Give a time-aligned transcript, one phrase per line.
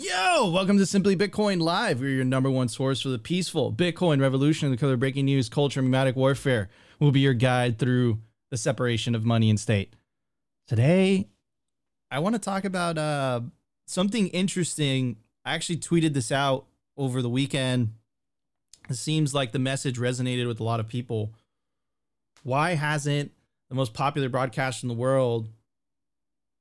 [0.00, 2.00] Yo, welcome to Simply Bitcoin Live.
[2.00, 5.80] We're your number one source for the peaceful Bitcoin revolution the color breaking news, culture,
[5.80, 6.68] and memetic warfare.
[7.00, 8.18] We'll be your guide through
[8.50, 9.94] the separation of money and state.
[10.68, 11.26] Today,
[12.10, 13.40] I want to talk about uh,
[13.86, 15.16] something interesting.
[15.44, 17.94] I actually tweeted this out over the weekend.
[18.88, 21.32] It seems like the message resonated with a lot of people.
[22.42, 23.32] Why hasn't
[23.68, 25.48] the most popular broadcast in the world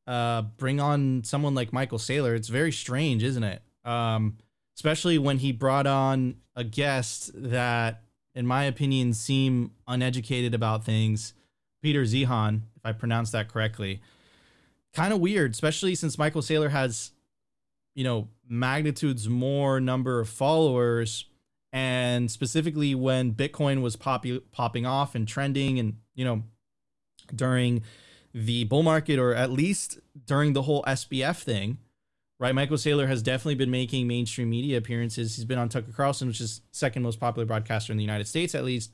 [0.08, 2.36] uh, bring on someone like Michael Saylor.
[2.36, 3.62] It's very strange, isn't it?
[3.84, 4.38] Um,
[4.76, 8.04] especially when he brought on a guest that,
[8.34, 11.34] in my opinion, seem uneducated about things.
[11.82, 14.02] Peter Zeihan, if I pronounced that correctly.
[14.94, 17.12] Kind of weird, especially since Michael Saylor has,
[17.94, 21.26] you know, magnitudes more number of followers.
[21.78, 26.42] And specifically when Bitcoin was pop- popping off and trending and, you know,
[27.36, 27.84] during
[28.34, 31.78] the bull market, or at least during the whole SBF thing,
[32.40, 32.56] right?
[32.56, 35.36] Michael Saylor has definitely been making mainstream media appearances.
[35.36, 38.56] He's been on Tucker Carlson, which is second most popular broadcaster in the United States,
[38.56, 38.92] at least,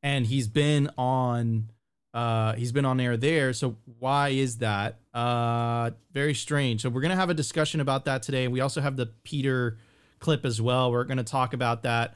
[0.00, 1.70] and he's been on.
[2.14, 3.52] Uh, he's been on air there.
[3.52, 5.00] So why is that?
[5.12, 6.82] Uh, very strange.
[6.82, 8.46] So we're gonna have a discussion about that today.
[8.46, 9.76] We also have the Peter
[10.18, 10.90] clip as well.
[10.90, 12.14] We're gonna talk about that.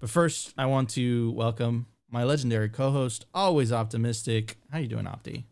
[0.00, 4.56] But first, I want to welcome my legendary co-host, always optimistic.
[4.72, 5.44] How you doing, Opti?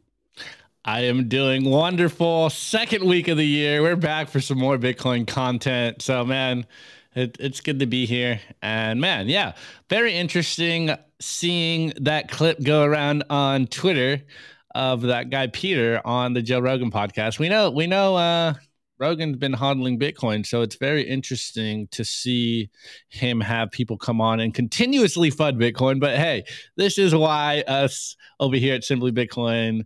[0.85, 2.49] I am doing wonderful.
[2.51, 3.83] Second week of the year.
[3.83, 6.01] We're back for some more Bitcoin content.
[6.01, 6.67] So, man,
[7.15, 8.41] it, it's good to be here.
[8.63, 9.53] And, man, yeah,
[9.91, 14.23] very interesting seeing that clip go around on Twitter
[14.75, 17.39] of that guy Peter on the Joe Rogan podcast.
[17.39, 18.55] We know, we know, uh,
[18.99, 22.69] Rogan's been hodling Bitcoin, so it's very interesting to see
[23.09, 26.01] him have people come on and continuously fud Bitcoin.
[26.01, 26.45] But hey,
[26.77, 29.85] this is why us over here at Simply Bitcoin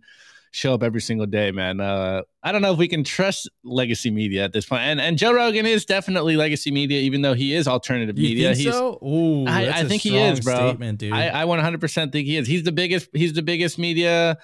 [0.53, 1.79] show up every single day, man.
[1.79, 4.83] Uh, I don't know if we can trust legacy media at this point.
[4.83, 8.53] And and Joe Rogan is definitely legacy media, even though he is alternative you media.
[8.53, 8.99] Think so?
[9.03, 10.55] Ooh, I, I think he is, bro.
[10.55, 11.11] Statement, dude.
[11.11, 12.47] I, I 100% think he is.
[12.47, 13.09] He's the biggest.
[13.13, 14.37] He's the biggest media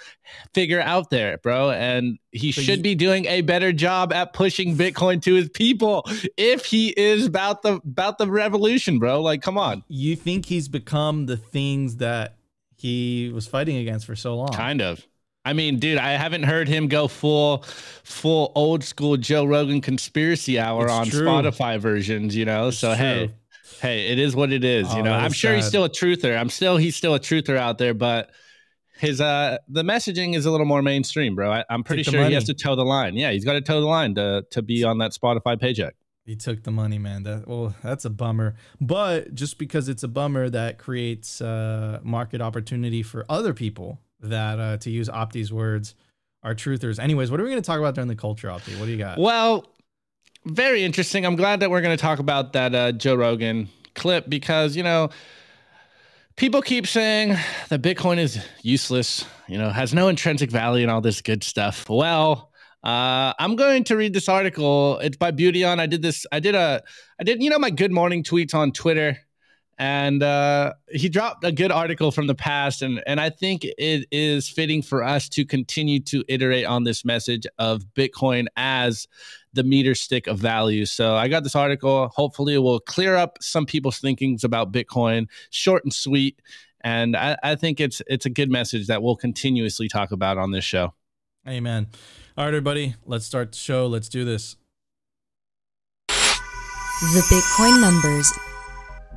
[0.54, 1.70] figure out there, bro.
[1.70, 6.04] And he should you, be doing a better job at pushing Bitcoin to his people
[6.38, 9.22] if he is about the about the revolution, bro.
[9.22, 9.84] Like, come on.
[9.88, 12.38] You think he's become the things that
[12.76, 14.50] he was fighting against for so long?
[14.50, 15.06] Kind of.
[15.50, 17.64] I mean, dude, I haven't heard him go full,
[18.04, 21.26] full old school Joe Rogan conspiracy hour it's on true.
[21.26, 22.36] Spotify versions.
[22.36, 22.98] You know, it's so true.
[22.98, 23.34] hey,
[23.82, 24.88] hey, it is what it is.
[24.92, 25.56] Oh, you know, I'm sure sad.
[25.56, 26.40] he's still a truther.
[26.40, 28.30] I'm still he's still a truther out there, but
[29.00, 31.52] his uh the messaging is a little more mainstream, bro.
[31.52, 33.16] I, am pretty sure he has to toe the line.
[33.16, 35.96] Yeah, he's got to toe the line to to be on that Spotify paycheck.
[36.28, 37.24] He took the money, man.
[37.24, 38.54] That well, that's a bummer.
[38.80, 44.60] But just because it's a bummer, that creates uh, market opportunity for other people that,
[44.60, 45.96] uh, to use Opti's words,
[46.44, 47.00] are truthers.
[47.00, 48.78] Anyways, what are we going to talk about during the culture, Opti?
[48.80, 49.18] What do you got?
[49.18, 49.66] Well,
[50.46, 51.26] very interesting.
[51.26, 54.84] I'm glad that we're going to talk about that uh, Joe Rogan clip because, you
[54.84, 55.10] know,
[56.38, 57.36] people keep saying
[57.70, 61.90] that Bitcoin is useless, you know, has no intrinsic value and all this good stuff.
[61.90, 62.52] Well,
[62.84, 65.00] uh, I'm going to read this article.
[65.00, 65.82] It's by Beauty on.
[65.82, 66.26] I did this.
[66.32, 66.82] I did a.
[67.20, 67.44] I did.
[67.44, 69.18] You know my good morning tweets on Twitter
[69.80, 74.06] and uh, he dropped a good article from the past and and I think it
[74.12, 79.08] is fitting for us to continue to iterate on this message of Bitcoin as
[79.54, 80.86] the meter stick of value.
[80.86, 82.10] So I got this article.
[82.10, 85.28] Hopefully, it will clear up some people's thinkings about Bitcoin.
[85.50, 86.42] Short and sweet,
[86.82, 90.52] and I, I think it's it's a good message that we'll continuously talk about on
[90.52, 90.94] this show.
[91.48, 91.88] Amen.
[92.38, 93.88] All right, everybody, let's start the show.
[93.88, 94.58] Let's do this.
[96.08, 98.30] The Bitcoin numbers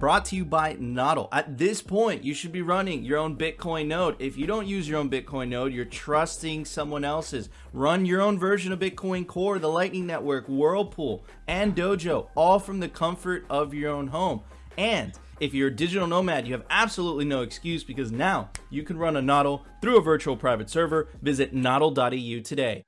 [0.03, 1.29] brought to you by Nodl.
[1.31, 4.17] At this point, you should be running your own Bitcoin node.
[4.19, 7.49] If you don't use your own Bitcoin node, you're trusting someone else's.
[7.73, 12.81] Run your own version of Bitcoin Core, the Lightning Network, Whirlpool, and Dojo, all from
[12.81, 14.41] the comfort of your own home.
[14.77, 18.98] And if you're a digital nomad, you have absolutely no excuse because now you can
[18.98, 21.10] run a Nodl through a virtual private server.
[21.22, 22.83] Visit nodl.eu today.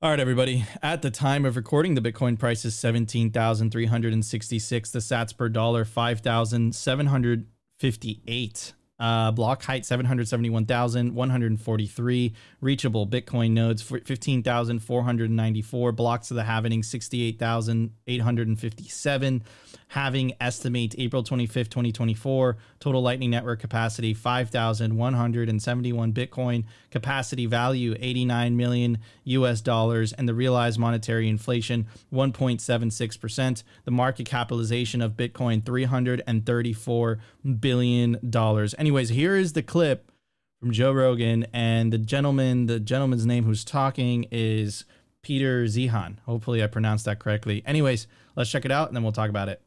[0.00, 0.64] All right, everybody.
[0.80, 4.90] At the time of recording, the Bitcoin price is 17,366.
[4.92, 8.72] The sats per dollar, 5,758.
[9.00, 12.34] Uh, block height 771,143.
[12.60, 15.92] Reachable Bitcoin nodes 15,494.
[15.92, 19.42] Blocks of the halvening 68,857
[19.88, 22.56] halving estimate April 25th, 2024.
[22.80, 26.64] Total Lightning Network capacity 5,171 Bitcoin.
[26.90, 30.12] Capacity value 89 million US dollars.
[30.12, 33.62] And the realized monetary inflation 1.76%.
[33.84, 37.18] The market capitalization of Bitcoin $334
[37.60, 38.34] billion.
[38.78, 40.12] Anyways, here is the clip
[40.60, 44.84] from Joe Rogan, and the gentleman, the gentleman's name who's talking is
[45.22, 46.18] Peter Zeihan.
[46.20, 47.62] Hopefully, I pronounced that correctly.
[47.64, 49.62] Anyways, let's check it out, and then we'll talk about it.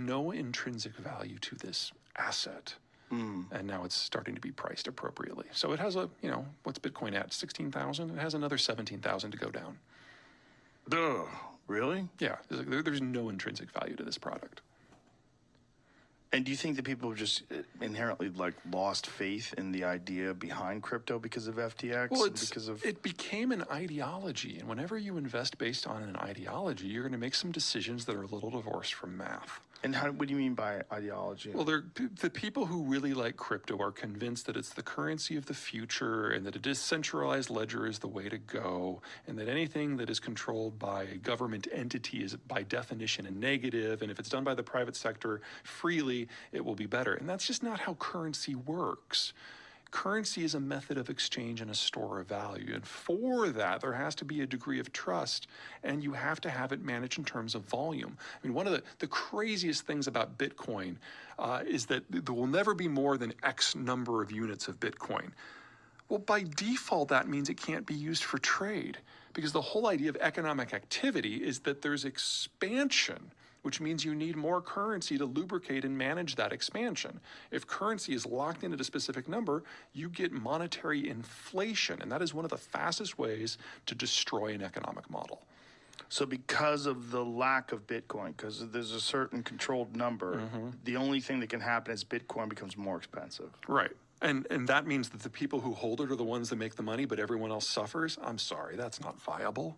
[0.00, 2.74] No intrinsic value to this asset.
[3.10, 3.46] Mm.
[3.52, 5.46] and now it's starting to be priced appropriately.
[5.52, 7.32] So it has a, you know, what's Bitcoin at?
[7.32, 8.10] 16,000?
[8.10, 9.78] It has another 17,000 to go down.
[10.90, 11.22] Duh.
[11.68, 12.06] Really?
[12.18, 14.60] Yeah, there's, there's no intrinsic value to this product.
[16.34, 19.84] And do you think that people have just uh, inherently like lost faith in the
[19.84, 22.10] idea behind crypto because of FTX?
[22.10, 24.58] Well, it's, because of it became an ideology.
[24.58, 28.14] And whenever you invest based on an ideology, you're going to make some decisions that
[28.14, 29.60] are a little divorced from math.
[29.82, 30.10] And how?
[30.10, 31.50] What do you mean by ideology?
[31.54, 31.84] Well, they're,
[32.20, 36.30] the people who really like crypto are convinced that it's the currency of the future
[36.30, 40.18] and that a decentralized ledger is the way to go, and that anything that is
[40.18, 44.54] controlled by a government entity is by definition a negative, and if it's done by
[44.54, 47.14] the private sector freely, it will be better.
[47.14, 49.32] And that's just not how currency works.
[49.90, 52.74] Currency is a method of exchange and a store of value.
[52.74, 55.46] And for that, there has to be a degree of trust,
[55.82, 58.16] and you have to have it managed in terms of volume.
[58.20, 60.96] I mean, one of the, the craziest things about Bitcoin
[61.38, 65.30] uh, is that there will never be more than X number of units of Bitcoin.
[66.08, 68.98] Well, by default, that means it can't be used for trade
[69.32, 73.30] because the whole idea of economic activity is that there's expansion,
[73.68, 77.20] which means you need more currency to lubricate and manage that expansion.
[77.50, 79.62] If currency is locked in at a specific number,
[79.92, 84.62] you get monetary inflation, and that is one of the fastest ways to destroy an
[84.62, 85.42] economic model.
[86.08, 90.68] so because of the lack of Bitcoin, because there's a certain controlled number, Mm-hmm.
[90.84, 93.50] the only thing that can happen is Bitcoin becomes more expensive.
[93.68, 93.92] Right.
[94.22, 96.74] And and that means that the people who hold it are the ones that make
[96.76, 98.16] the money, but everyone else suffers.
[98.22, 99.76] I'm sorry, that's not viable.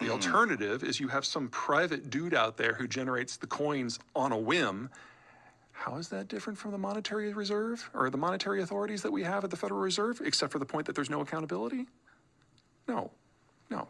[0.00, 4.32] The alternative is you have some private dude out there who generates the coins on
[4.32, 4.88] a whim.
[5.72, 9.44] How is that different from the monetary reserve or the monetary authorities that we have
[9.44, 11.86] at the Federal Reserve, except for the point that there's no accountability?
[12.88, 13.10] No.
[13.68, 13.88] No.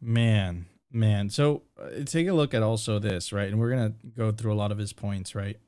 [0.00, 1.28] Man, man.
[1.28, 3.48] So uh, take a look at also this, right?
[3.48, 5.58] And we're gonna go through a lot of his points, right?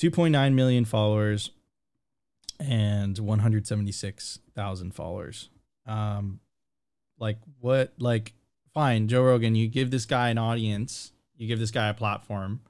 [0.00, 1.50] 2.9 million followers
[2.58, 5.48] and 176,000 followers.
[5.86, 6.40] Um,
[7.22, 7.92] like what?
[7.98, 8.34] Like,
[8.74, 9.54] fine, Joe Rogan.
[9.54, 11.12] You give this guy an audience.
[11.36, 12.60] You give this guy a platform.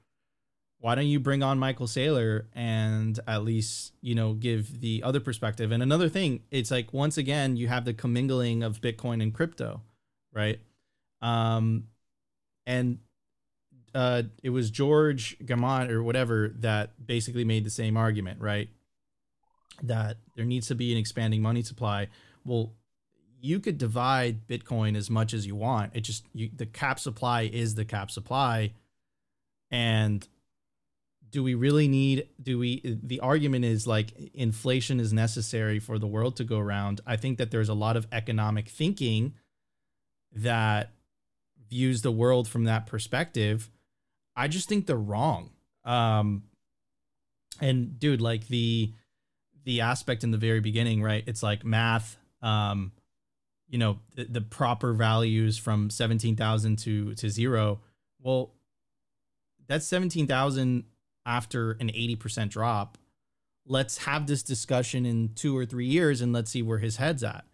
[0.79, 5.19] Why don't you bring on Michael Saylor and at least you know give the other
[5.19, 5.71] perspective?
[5.71, 9.81] And another thing, it's like once again you have the commingling of Bitcoin and crypto
[10.33, 10.59] right?
[11.21, 11.85] Um,
[12.65, 12.99] and
[13.95, 18.69] uh, it was George Gammon or whatever that basically made the same argument, right?
[19.83, 22.07] That there needs to be an expanding money supply.
[22.43, 22.73] Well,
[23.43, 25.91] you could divide Bitcoin as much as you want.
[25.93, 28.73] It just you, the cap supply is the cap supply,
[29.69, 30.27] and
[31.29, 32.29] do we really need?
[32.41, 32.99] Do we?
[33.03, 37.01] The argument is like inflation is necessary for the world to go around.
[37.05, 39.33] I think that there's a lot of economic thinking
[40.35, 40.91] that
[41.69, 43.69] views the world from that perspective
[44.35, 45.49] i just think they're wrong
[45.85, 46.43] um
[47.59, 48.91] and dude like the
[49.63, 52.91] the aspect in the very beginning right it's like math um
[53.73, 57.81] you know the, the proper values from 17,000 to to 0
[58.21, 58.53] well
[59.67, 60.83] that's 17,000
[61.25, 62.97] after an 80% drop
[63.65, 67.23] let's have this discussion in 2 or 3 years and let's see where his head's
[67.23, 67.45] at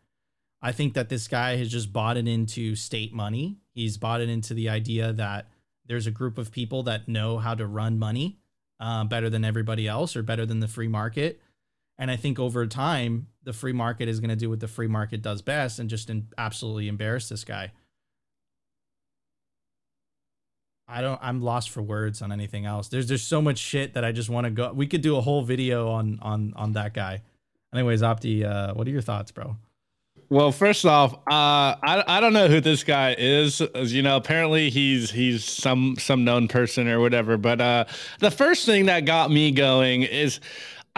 [0.61, 3.59] I think that this guy has just bought it into state money.
[3.73, 5.47] He's bought it into the idea that
[5.85, 8.39] there's a group of people that know how to run money
[8.79, 11.41] uh, better than everybody else or better than the free market.
[11.99, 14.87] And I think over time, the free market is going to do what the free
[14.87, 17.73] market does best and just absolutely embarrass this guy.
[20.87, 21.19] I don't.
[21.21, 22.87] I'm lost for words on anything else.
[22.87, 24.71] There's there's so much shit that I just want to go.
[24.73, 27.21] We could do a whole video on on on that guy.
[27.71, 29.57] Anyways, Opti, uh, what are your thoughts, bro?
[30.29, 33.61] Well, first off, uh, I I don't know who this guy is.
[33.61, 37.37] As you know, apparently he's he's some some known person or whatever.
[37.37, 37.85] But uh,
[38.19, 40.39] the first thing that got me going is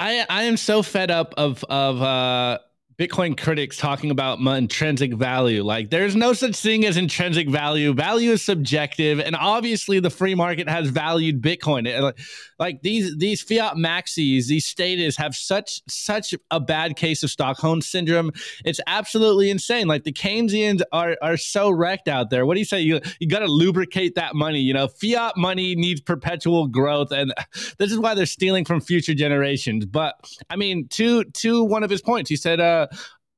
[0.02, 2.58] I I am so fed up of of uh,
[3.02, 5.64] Bitcoin critics talking about intrinsic value.
[5.64, 7.94] Like, there's no such thing as intrinsic value.
[7.94, 11.88] Value is subjective, and obviously, the free market has valued Bitcoin.
[11.88, 12.20] It- like,
[12.60, 17.82] like these these fiat maxis, these status have such such a bad case of Stockholm
[17.82, 18.32] syndrome.
[18.64, 19.88] It's absolutely insane.
[19.88, 22.46] Like the Keynesians are are so wrecked out there.
[22.46, 22.82] What do you say?
[22.82, 24.60] You you got to lubricate that money.
[24.60, 27.34] You know, fiat money needs perpetual growth, and
[27.80, 29.88] this is why they're stealing from future generations.
[29.88, 30.16] But
[30.52, 32.88] I mean, to to one of his points, he said, uh,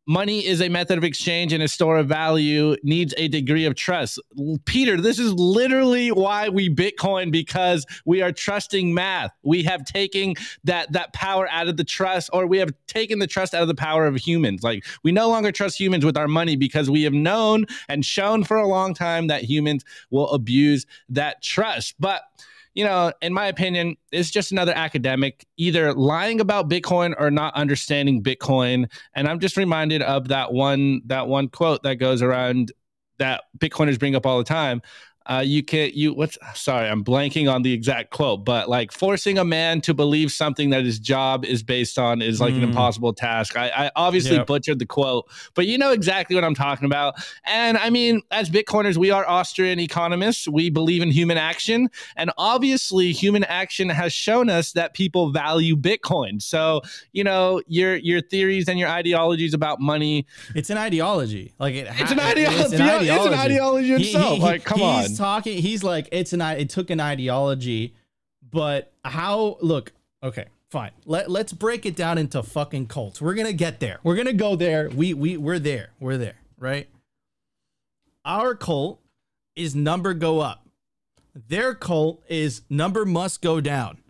[0.07, 3.75] money is a method of exchange and a store of value needs a degree of
[3.75, 4.19] trust.
[4.65, 9.31] Peter, this is literally why we Bitcoin because we are trusting math.
[9.43, 13.27] We have taken that that power out of the trust or we have taken the
[13.27, 14.63] trust out of the power of humans.
[14.63, 18.43] Like we no longer trust humans with our money because we have known and shown
[18.43, 21.95] for a long time that humans will abuse that trust.
[21.99, 22.23] But
[22.73, 27.53] you know, in my opinion, it's just another academic either lying about Bitcoin or not
[27.55, 28.89] understanding Bitcoin.
[29.15, 32.71] And I'm just reminded of that one that one quote that goes around
[33.19, 34.81] that Bitcoiners bring up all the time
[35.27, 39.37] uh, you can you what's sorry i'm blanking on the exact quote but like forcing
[39.37, 42.57] a man to believe something that his job is based on is like mm.
[42.57, 44.47] an impossible task i, I obviously yep.
[44.47, 47.15] butchered the quote but you know exactly what i'm talking about
[47.45, 52.31] and i mean as bitcoiners we are austrian economists we believe in human action and
[52.37, 56.81] obviously human action has shown us that people value bitcoin so
[57.13, 61.87] you know your your theories and your ideologies about money it's an ideology like it
[61.91, 62.61] it's, an ideology.
[62.61, 63.09] It's, an ideology.
[63.09, 65.61] it's an ideology itself he, he, like come on talking.
[65.61, 67.95] He's like, it's an it took an ideology,
[68.49, 69.57] but how?
[69.61, 70.91] Look, okay, fine.
[71.05, 73.21] Let let's break it down into fucking cults.
[73.21, 73.99] We're gonna get there.
[74.03, 74.89] We're gonna go there.
[74.89, 75.89] We we we're there.
[75.99, 76.35] We're there.
[76.57, 76.89] Right.
[78.25, 78.99] Our cult
[79.55, 80.67] is number go up.
[81.35, 84.02] Their cult is number must go down.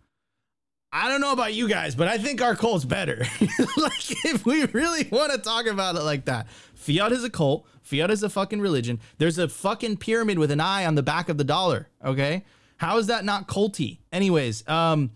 [0.96, 3.18] I don't know about you guys, but I think our cult's better.
[3.78, 7.66] like, if we really want to talk about it like that, fiat is a cult.
[7.82, 9.00] Fiat is a fucking religion.
[9.18, 11.90] There's a fucking pyramid with an eye on the back of the dollar.
[12.06, 12.46] Okay.
[12.78, 14.02] How is that not culty?
[14.12, 15.10] Anyways, um,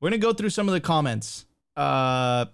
[0.00, 1.44] we're gonna go through some of the comments.
[1.76, 2.46] Uh,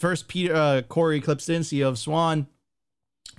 [0.00, 2.48] first, Peter uh, Cory Klippsten, CEO of Swan.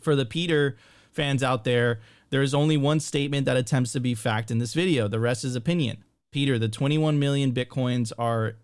[0.01, 0.77] For the Peter
[1.11, 4.73] fans out there, there is only one statement that attempts to be fact in this
[4.73, 5.09] video.
[5.09, 6.03] The rest is opinion.
[6.33, 8.55] Peter, the 21 million bitcoins are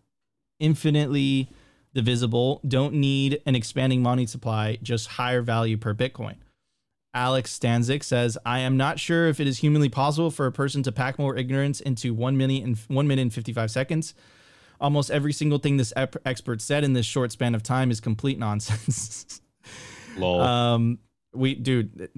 [0.59, 1.49] infinitely
[1.93, 2.61] divisible.
[2.67, 6.35] Don't need an expanding money supply, just higher value per bitcoin.
[7.13, 10.83] Alex Stanzik says, I am not sure if it is humanly possible for a person
[10.83, 14.13] to pack more ignorance into one minute and one minute and 55 seconds.
[14.79, 17.99] Almost every single thing this ep- expert said in this short span of time is
[17.99, 19.41] complete nonsense.
[20.17, 20.41] Lol.
[20.41, 20.99] Um,
[21.33, 22.09] we, dude,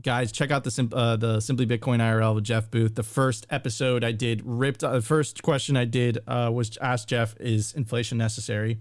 [0.00, 2.94] guys, check out the uh, the Simply Bitcoin IRL with Jeff Booth.
[2.94, 4.84] The first episode I did ripped.
[4.84, 8.78] Uh, the first question I did uh, was ask Jeff, "Is inflation necessary?"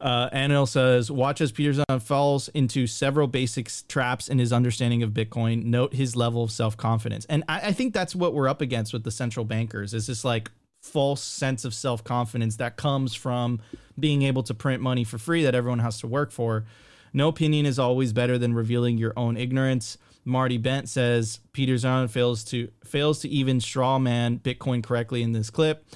[0.00, 5.10] Uh, Anil says, watch as Peterson falls into several basic traps in his understanding of
[5.10, 5.64] Bitcoin.
[5.64, 7.26] Note his level of self confidence.
[7.28, 10.24] And I, I, think that's what we're up against with the central bankers is this
[10.24, 10.50] like
[10.80, 13.60] false sense of self confidence that comes from
[13.98, 16.64] being able to print money for free that everyone has to work for.
[17.12, 19.98] No opinion is always better than revealing your own ignorance.
[20.24, 25.32] Marty Bent says Peter Zeihan fails to fails to even straw man Bitcoin correctly in
[25.32, 25.86] this clip.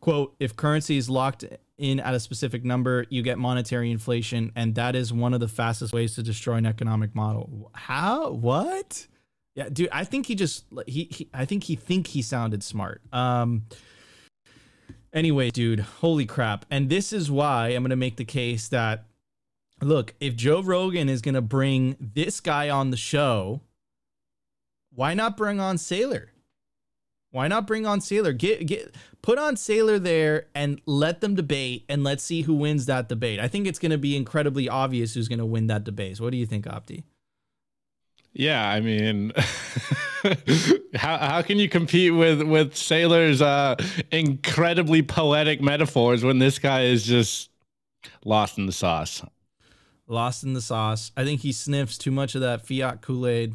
[0.00, 1.44] Quote, if currency is locked
[1.76, 5.48] in at a specific number, you get monetary inflation, and that is one of the
[5.48, 7.70] fastest ways to destroy an economic model.
[7.74, 8.30] How?
[8.30, 9.06] What?
[9.54, 13.02] Yeah, dude, I think he just he, he I think he think he sounded smart.
[13.12, 13.64] Um
[15.12, 16.64] anyway, dude, holy crap.
[16.70, 19.07] And this is why I'm to make the case that
[19.80, 23.60] look, if Joe Rogan is going to bring this guy on the show,
[24.94, 26.26] why not bring on Saylor?
[27.30, 28.36] Why not bring on Saylor?
[28.36, 32.86] Get get put on Saylor there and let them debate and let's see who wins
[32.86, 33.38] that debate.
[33.38, 36.16] I think it's going to be incredibly obvious who's going to win that debate.
[36.16, 37.04] So what do you think, Opti?
[38.32, 39.32] Yeah, I mean,
[40.94, 43.76] how how can you compete with with Saylor's uh,
[44.10, 47.50] incredibly poetic metaphors when this guy is just
[48.24, 49.22] lost in the sauce?
[50.08, 51.12] Lost in the sauce.
[51.16, 53.54] I think he sniffs too much of that fiat Kool Aid.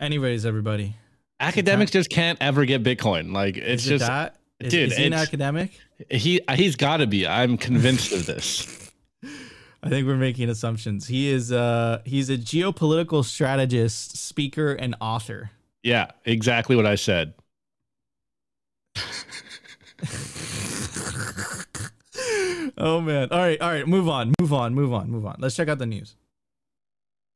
[0.00, 0.96] Anyways, everybody,
[1.38, 3.32] academics just can't ever get Bitcoin.
[3.32, 4.36] Like it's is just that?
[4.58, 4.92] Is, dude.
[4.92, 5.78] Is he an academic?
[6.10, 7.26] He he's got to be.
[7.26, 8.90] I'm convinced of this.
[9.82, 11.06] I think we're making assumptions.
[11.06, 15.50] He is uh he's a geopolitical strategist, speaker, and author.
[15.84, 17.34] Yeah, exactly what I said.
[22.78, 23.28] oh man.
[23.30, 25.36] All right, all right, move on, move on, move on, move on.
[25.38, 26.16] Let's check out the news.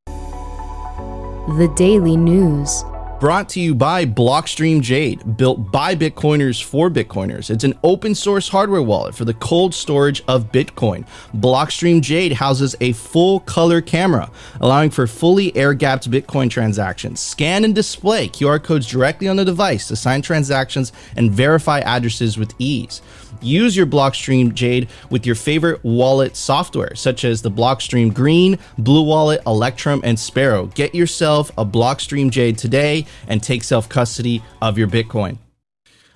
[0.06, 2.84] The Daily News.
[3.20, 7.50] Brought to you by Blockstream Jade, built by Bitcoiners for Bitcoiners.
[7.50, 11.06] It's an open source hardware wallet for the cold storage of Bitcoin.
[11.34, 14.30] Blockstream Jade houses a full color camera,
[14.62, 17.20] allowing for fully air gapped Bitcoin transactions.
[17.20, 22.38] Scan and display QR codes directly on the device to sign transactions and verify addresses
[22.38, 23.02] with ease.
[23.42, 29.02] Use your Blockstream Jade with your favorite wallet software, such as the Blockstream Green, Blue
[29.02, 30.66] Wallet, Electrum, and Sparrow.
[30.66, 35.38] Get yourself a Blockstream Jade today and take self custody of your Bitcoin.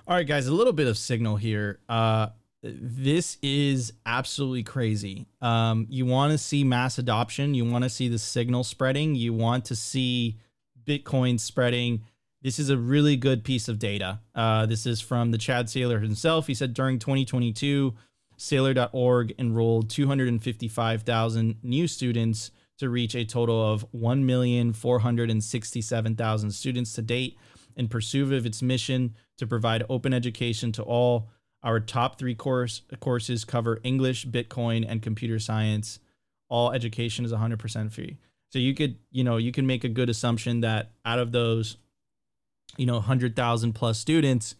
[0.06, 1.80] All right, guys, a little bit of signal here.
[1.88, 2.28] Uh,
[2.62, 5.26] this is absolutely crazy.
[5.40, 7.54] Um, you want to see mass adoption.
[7.54, 9.14] You want to see the signal spreading.
[9.14, 10.38] You want to see
[10.86, 12.04] Bitcoin spreading.
[12.44, 14.20] This is a really good piece of data.
[14.34, 16.46] Uh, this is from the Chad Saylor himself.
[16.46, 17.94] He said during 2022,
[18.38, 27.38] Saylor.org enrolled 255,000 new students to reach a total of 1,467,000 students to date
[27.76, 31.30] in pursuit of its mission to provide open education to all.
[31.62, 35.98] Our top three course courses cover English, Bitcoin, and computer science.
[36.50, 38.18] All education is 100% free.
[38.50, 41.78] So you could, you know, you can make a good assumption that out of those,
[42.76, 44.54] you know, 100,000 plus students,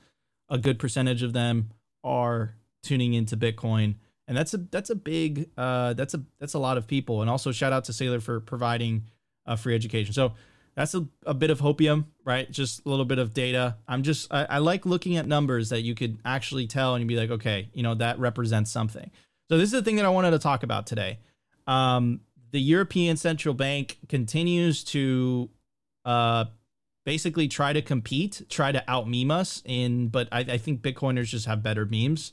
[0.48, 1.70] a good percentage of them
[2.02, 3.96] are tuning into Bitcoin.
[4.26, 7.20] And that's a that's a big uh that's a that's a lot of people.
[7.20, 9.04] And also shout out to Saylor for providing
[9.46, 10.14] uh, free education.
[10.14, 10.32] So
[10.74, 12.50] that's a, a bit of hopium, right?
[12.50, 13.76] Just a little bit of data.
[13.86, 17.08] I'm just, I, I, like looking at numbers that you could actually tell and you'd
[17.08, 19.10] be like, okay, you know, that represents something.
[19.48, 21.18] So this is the thing that I wanted to talk about today.
[21.66, 25.50] Um, the European Central Bank continues to
[26.04, 26.46] uh,
[27.04, 31.26] basically try to compete, try to out meme us in, but I, I think Bitcoiners
[31.26, 32.32] just have better memes.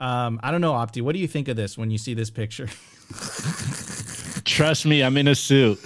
[0.00, 2.30] Um, I don't know, Opti, what do you think of this when you see this
[2.30, 2.66] picture?
[4.44, 5.78] Trust me, I'm in a suit.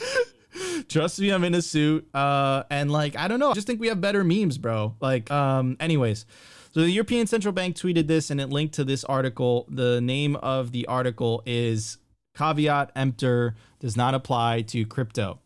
[0.89, 2.07] Trust me, I'm in a suit.
[2.15, 3.51] Uh, and like, I don't know.
[3.51, 4.95] I just think we have better memes, bro.
[5.01, 6.27] Like, um, anyways.
[6.73, 9.67] So the European Central Bank tweeted this and it linked to this article.
[9.69, 11.99] The name of the article is
[12.35, 15.42] Caveat Emptor does not apply to crypto.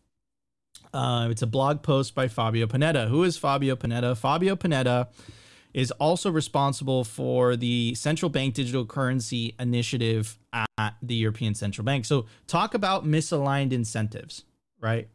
[0.97, 3.07] Uh, it's a blog post by Fabio Panetta.
[3.07, 4.17] Who is Fabio Panetta?
[4.17, 5.09] Fabio Panetta
[5.73, 12.05] is also responsible for the central bank digital currency initiative at the European Central Bank.
[12.05, 14.45] So, talk about misaligned incentives,
[14.81, 15.07] right?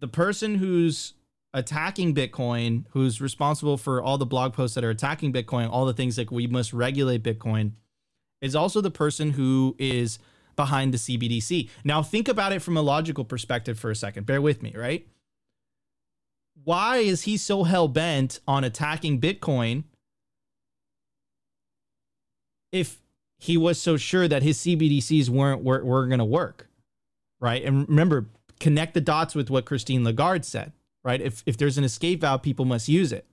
[0.00, 1.14] the person who's
[1.52, 5.92] attacking Bitcoin, who's responsible for all the blog posts that are attacking Bitcoin, all the
[5.92, 7.72] things like we must regulate Bitcoin,
[8.40, 10.18] is also the person who is
[10.60, 11.70] behind the CBDC.
[11.84, 14.26] Now, think about it from a logical perspective for a second.
[14.26, 15.08] Bear with me, right?
[16.64, 19.84] Why is he so hell bent on attacking Bitcoin
[22.72, 23.00] if
[23.38, 26.68] he was so sure that his CBDCs weren't were, were going to work?
[27.40, 27.64] Right.
[27.64, 28.26] And remember,
[28.58, 31.22] connect the dots with what Christine Lagarde said, right?
[31.22, 33.24] If, if there's an escape valve, people must use it.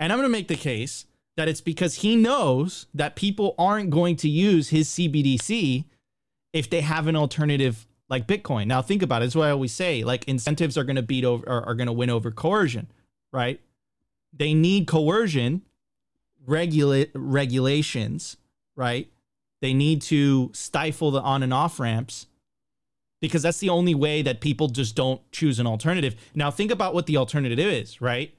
[0.00, 3.90] And I'm going to make the case that it's because he knows that people aren't
[3.90, 5.84] going to use his CBDC
[6.52, 8.66] if they have an alternative like Bitcoin.
[8.66, 9.26] Now, think about it.
[9.26, 11.86] It's what I always say like incentives are going to beat over, are, are going
[11.86, 12.90] to win over coercion,
[13.32, 13.60] right?
[14.32, 15.62] They need coercion,
[16.46, 18.36] regulate regulations,
[18.76, 19.10] right?
[19.60, 22.26] They need to stifle the on and off ramps
[23.20, 26.14] because that's the only way that people just don't choose an alternative.
[26.34, 28.34] Now, think about what the alternative is, right?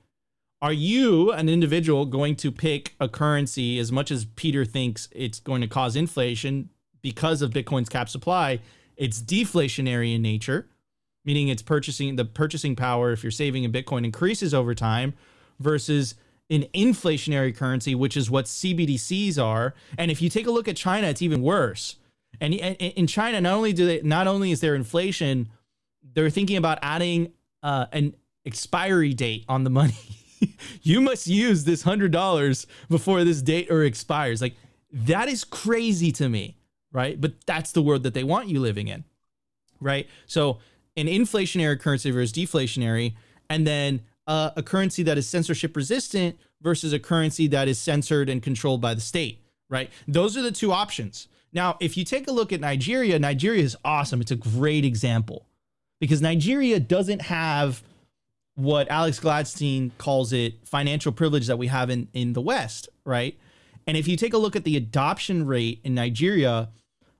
[0.62, 5.40] Are you, an individual, going to pick a currency as much as Peter thinks it's
[5.40, 6.70] going to cause inflation
[7.02, 8.60] because of Bitcoin's cap supply?
[8.96, 10.68] It's deflationary in nature,
[11.26, 15.14] meaning it's purchasing the purchasing power if you're saving in Bitcoin increases over time
[15.60, 16.16] versus
[16.50, 19.74] an inflationary currency, which is what CBDCs are.
[19.98, 21.98] And if you take a look at China, it's even worse
[22.40, 25.50] and in China, not only do they, not only is there inflation,
[26.14, 27.32] they're thinking about adding
[27.64, 28.16] uh, an
[28.46, 29.94] expiry date on the money.
[30.82, 34.42] you must use this hundred dollars before this date or expires.
[34.42, 34.56] Like
[34.92, 36.58] that is crazy to me,
[36.92, 37.20] right?
[37.20, 39.04] But that's the world that they want you living in,
[39.80, 40.08] right?
[40.26, 40.60] So
[40.98, 43.16] an inflationary currency versus deflationary,
[43.50, 48.30] and then uh, a currency that is censorship resistant versus a currency that is censored
[48.30, 49.90] and controlled by the state, right?
[50.08, 51.28] Those are the two options.
[51.54, 54.20] Now, if you take a look at Nigeria, Nigeria is awesome.
[54.20, 55.46] It's a great example
[56.00, 57.84] because Nigeria doesn't have
[58.56, 63.38] what Alex Gladstein calls it financial privilege that we have in, in the West, right?
[63.86, 66.70] And if you take a look at the adoption rate in Nigeria,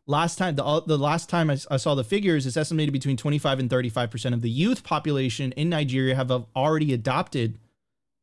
[0.08, 3.18] last time the, uh, the last time I, I saw the figures, it's estimated between
[3.18, 7.60] 25 and 35 percent of the youth population in Nigeria have uh, already adopted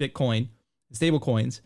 [0.01, 0.49] Bitcoin,
[0.91, 1.61] stable coins,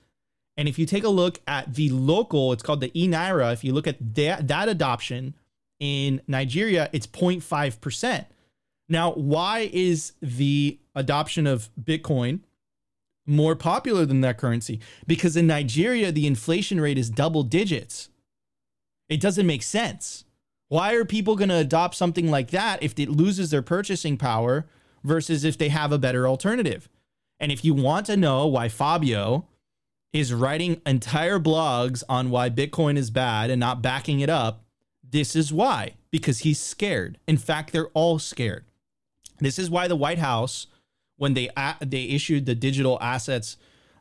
[0.57, 3.53] and if you take a look at the local, it's called the Naira.
[3.53, 5.35] If you look at that, that adoption
[5.79, 8.25] in Nigeria, it's 0.5%.
[8.88, 12.40] Now, why is the adoption of Bitcoin
[13.27, 14.81] more popular than that currency?
[15.07, 18.09] Because in Nigeria, the inflation rate is double digits.
[19.09, 20.25] It doesn't make sense.
[20.68, 24.66] Why are people going to adopt something like that if it loses their purchasing power
[25.05, 26.88] versus if they have a better alternative?
[27.38, 29.46] And if you want to know why Fabio
[30.12, 34.64] is writing entire blogs on why Bitcoin is bad and not backing it up.
[35.09, 37.18] This is why, because he's scared.
[37.29, 38.64] In fact, they're all scared.
[39.38, 40.66] This is why the White House,
[41.16, 43.57] when they they issued the digital assets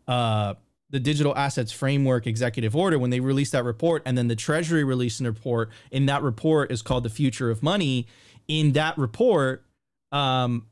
[0.08, 0.56] uh,
[0.90, 4.84] the digital assets framework executive order when they released that report and then the treasury
[4.84, 8.08] released a report in that report is called the future of money.
[8.48, 9.66] In that report
[10.12, 10.68] um,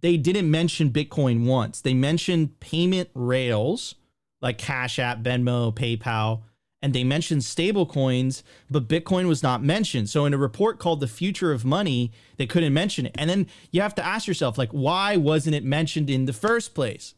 [0.00, 1.80] they didn't mention bitcoin once.
[1.80, 3.96] They mentioned payment rails
[4.40, 6.42] like cash app venmo paypal
[6.82, 11.00] and they mentioned stable coins but bitcoin was not mentioned so in a report called
[11.00, 14.56] the future of money they couldn't mention it and then you have to ask yourself
[14.58, 17.14] like why wasn't it mentioned in the first place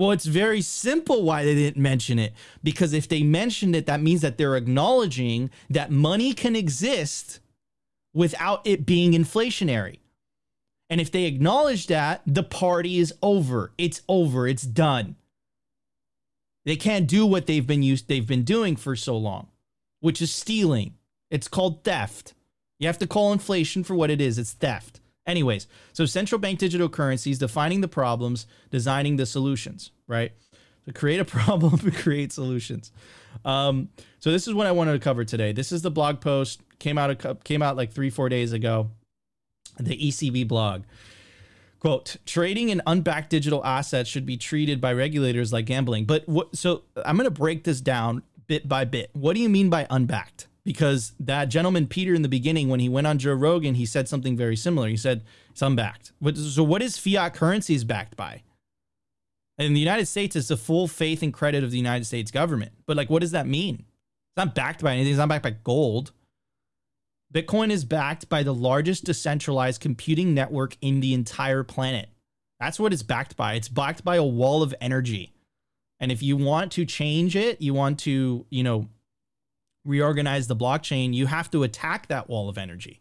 [0.00, 2.32] well, it's very simple why they didn't mention it.
[2.64, 7.40] Because if they mentioned it, that means that they're acknowledging that money can exist
[8.14, 9.98] without it being inflationary.
[10.88, 13.72] And if they acknowledge that, the party is over.
[13.76, 14.48] It's over.
[14.48, 15.16] It's done.
[16.64, 19.48] They can't do what they've been used they've been doing for so long,
[20.00, 20.94] which is stealing.
[21.30, 22.34] It's called theft.
[22.78, 24.38] You have to call inflation for what it is.
[24.38, 25.00] It's theft.
[25.26, 30.32] Anyways, so central bank digital currencies defining the problems, designing the solutions, right?
[30.86, 32.90] So create a problem and create solutions.
[33.44, 35.52] Um, so this is what I wanted to cover today.
[35.52, 38.90] This is the blog post came out a, came out like three four days ago.
[39.78, 40.82] The ECB blog.
[41.80, 46.04] Quote, trading in unbacked digital assets should be treated by regulators like gambling.
[46.04, 49.10] But what, so I'm going to break this down bit by bit.
[49.14, 50.46] What do you mean by unbacked?
[50.64, 54.08] because that gentleman Peter in the beginning, when he went on Joe Rogan, he said
[54.08, 54.88] something very similar.
[54.88, 56.12] He said it's unbacked.
[56.34, 58.42] So what is fiat currencies backed by?
[59.58, 62.72] In the United States, it's the full faith and credit of the United States government.
[62.86, 63.74] But like, what does that mean?
[63.74, 65.12] It's not backed by anything.
[65.12, 66.12] It's not backed by gold.
[67.32, 72.08] Bitcoin is backed by the largest decentralized computing network in the entire planet.
[72.58, 73.54] That's what it's backed by.
[73.54, 75.32] It's backed by a wall of energy.
[76.00, 78.88] And if you want to change it, you want to, you know,
[79.84, 83.00] reorganize the blockchain, you have to attack that wall of energy.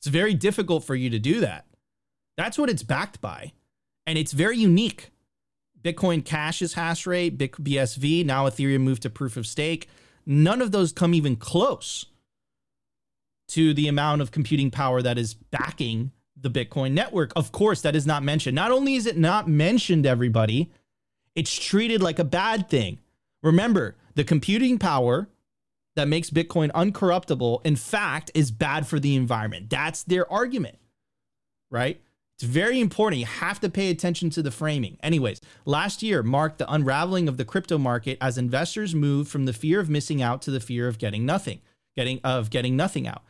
[0.00, 1.66] It's very difficult for you to do that.
[2.36, 3.52] That's what it's backed by.
[4.06, 5.10] And it's very unique.
[5.82, 9.88] Bitcoin Cash's hash rate, BSV, now Ethereum moved to proof of stake.
[10.24, 12.06] None of those come even close
[13.48, 17.32] to the amount of computing power that is backing the Bitcoin network.
[17.36, 18.54] Of course, that is not mentioned.
[18.54, 20.70] Not only is it not mentioned, everybody,
[21.34, 22.98] it's treated like a bad thing.
[23.42, 25.28] Remember, the computing power
[25.94, 29.70] that makes Bitcoin uncorruptible, in fact, is bad for the environment.
[29.70, 30.78] That's their argument,
[31.70, 32.00] right?
[32.34, 33.20] It's very important.
[33.20, 34.98] You have to pay attention to the framing.
[35.02, 39.54] Anyways, last year marked the unraveling of the crypto market as investors moved from the
[39.54, 41.62] fear of missing out to the fear of getting nothing,
[41.96, 43.22] getting of getting nothing out.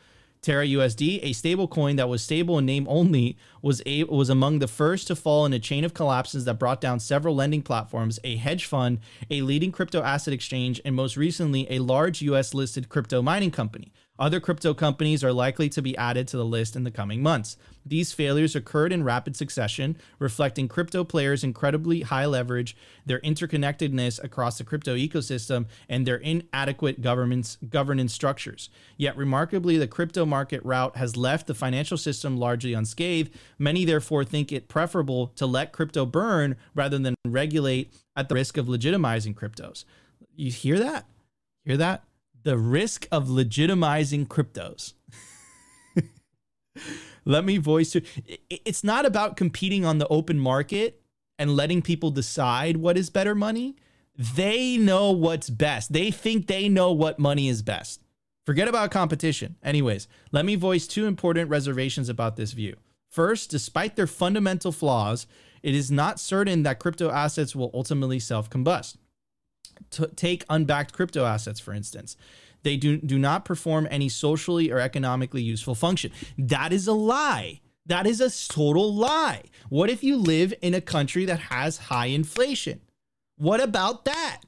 [0.46, 4.68] Terra USD, a stablecoin that was stable in name only, was a, was among the
[4.68, 8.36] first to fall in a chain of collapses that brought down several lending platforms, a
[8.36, 13.22] hedge fund, a leading crypto asset exchange, and most recently, a large US listed crypto
[13.22, 13.92] mining company.
[14.18, 17.56] Other crypto companies are likely to be added to the list in the coming months.
[17.84, 24.58] These failures occurred in rapid succession, reflecting crypto players' incredibly high leverage, their interconnectedness across
[24.58, 28.70] the crypto ecosystem, and their inadequate governance, governance structures.
[28.96, 33.32] Yet, remarkably, the crypto market route has left the financial system largely unscathed.
[33.58, 38.56] Many, therefore, think it preferable to let crypto burn rather than regulate at the risk
[38.56, 39.84] of legitimizing cryptos.
[40.34, 41.06] You hear that?
[41.64, 42.04] Hear that?
[42.46, 44.92] The risk of legitimizing cryptos.
[47.24, 48.06] Let me voice it.
[48.48, 51.02] It's not about competing on the open market
[51.40, 53.74] and letting people decide what is better money.
[54.14, 55.92] They know what's best.
[55.92, 58.00] They think they know what money is best.
[58.44, 59.56] Forget about competition.
[59.60, 62.76] Anyways, let me voice two important reservations about this view.
[63.10, 65.26] First, despite their fundamental flaws,
[65.64, 68.98] it is not certain that crypto assets will ultimately self combust
[69.90, 72.16] to take unbacked crypto assets, for instance.
[72.62, 76.10] They do, do not perform any socially or economically useful function.
[76.36, 77.60] That is a lie.
[77.86, 79.44] That is a total lie.
[79.68, 82.80] What if you live in a country that has high inflation?
[83.36, 84.40] What about that?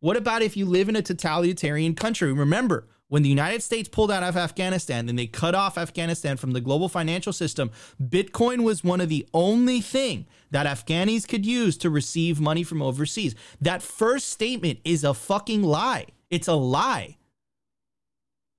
[0.00, 2.32] What about if you live in a totalitarian country?
[2.32, 6.50] Remember, when the United States pulled out of Afghanistan and they cut off Afghanistan from
[6.50, 7.70] the global financial system,
[8.02, 12.82] Bitcoin was one of the only thing that Afghanis could use to receive money from
[12.82, 13.36] overseas.
[13.60, 16.06] That first statement is a fucking lie.
[16.28, 17.18] It's a lie.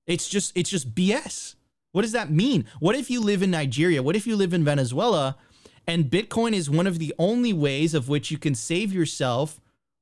[0.08, 1.56] It's just it's just BS.
[1.92, 2.64] What does that mean?
[2.80, 4.02] What if you live in Nigeria?
[4.02, 5.36] What if you live in Venezuela
[5.86, 9.60] and Bitcoin is one of the only ways of which you can save yourself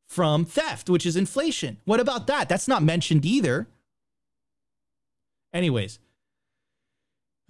[0.07, 1.79] from theft, which is inflation?
[1.85, 2.47] What about that?
[2.49, 3.67] That's not mentioned either.
[5.53, 5.99] Anyways,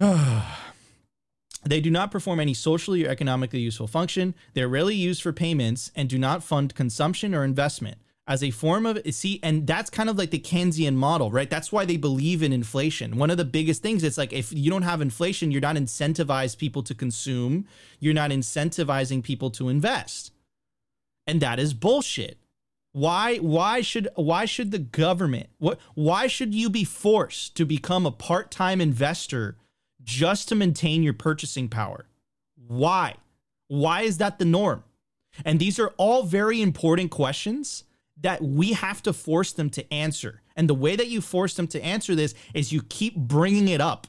[0.00, 4.34] they do not perform any socially or economically useful function.
[4.52, 7.98] They're rarely used for payments and do not fund consumption or investment.
[8.26, 11.50] As a form of see and that's kind of like the keynesian model right?
[11.50, 13.18] That's why they believe in inflation.
[13.18, 16.56] One of the biggest things it's like if you don't have inflation you're not incentivize
[16.56, 17.66] people to consume.
[18.00, 20.32] You're not incentivizing people to invest.
[21.26, 22.38] And that is bullshit
[22.94, 28.06] Why why should why should the government what why should you be forced to become
[28.06, 29.56] a part-time investor
[30.00, 32.06] just to maintain your purchasing power?
[32.54, 33.16] Why?
[33.66, 34.84] Why is that the norm?
[35.44, 37.82] And these are all very important questions
[38.20, 40.42] that we have to force them to answer.
[40.54, 43.80] And the way that you force them to answer this is you keep bringing it
[43.80, 44.06] up.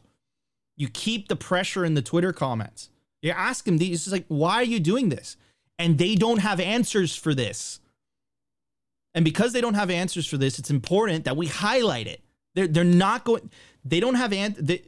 [0.78, 2.90] You keep the pressure in the Twitter comments.
[3.24, 5.38] You ask them these, it's like, why are you doing this?
[5.80, 7.80] And they don't have answers for this.
[9.16, 12.22] And because they don't have answers for this, it's important that we highlight it.
[12.54, 13.50] They're, they're not going,
[13.84, 14.84] they don't have, an, they,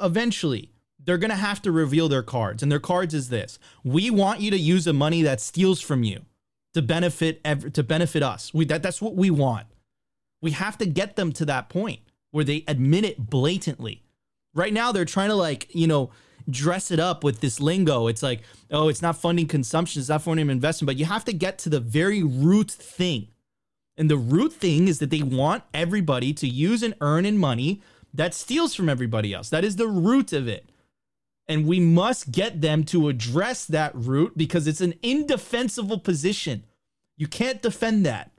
[0.00, 0.70] eventually,
[1.04, 2.62] they're going to have to reveal their cards.
[2.62, 6.02] And their cards is this We want you to use the money that steals from
[6.02, 6.24] you
[6.72, 8.54] to benefit to benefit us.
[8.54, 9.66] We, that, that's what we want.
[10.40, 14.02] We have to get them to that point where they admit it blatantly.
[14.54, 16.10] Right now, they're trying to, like, you know,
[16.48, 18.06] dress it up with this lingo.
[18.06, 21.32] It's like, oh, it's not funding consumption, it's not funding investment, but you have to
[21.32, 23.28] get to the very root thing.
[23.96, 27.80] And the root thing is that they want everybody to use and earn in money
[28.12, 29.48] that steals from everybody else.
[29.50, 30.68] That is the root of it.
[31.46, 36.64] And we must get them to address that root because it's an indefensible position.
[37.16, 38.30] You can't defend that.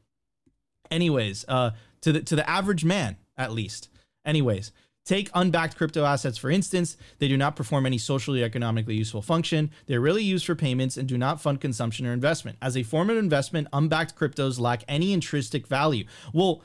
[0.90, 3.90] Anyways, uh, to the to the average man, at least.
[4.26, 4.72] Anyways,
[5.06, 6.98] Take unbacked crypto assets, for instance.
[7.20, 9.70] They do not perform any socially economically useful function.
[9.86, 12.58] They're really used for payments and do not fund consumption or investment.
[12.60, 16.06] As a form of investment, unbacked cryptos lack any intrinsic value.
[16.34, 16.64] Well,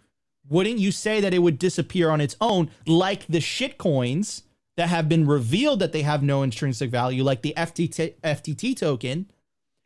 [0.47, 4.43] wouldn't you say that it would disappear on its own like the shit coins
[4.77, 9.31] that have been revealed that they have no intrinsic value like the FTT, FTT token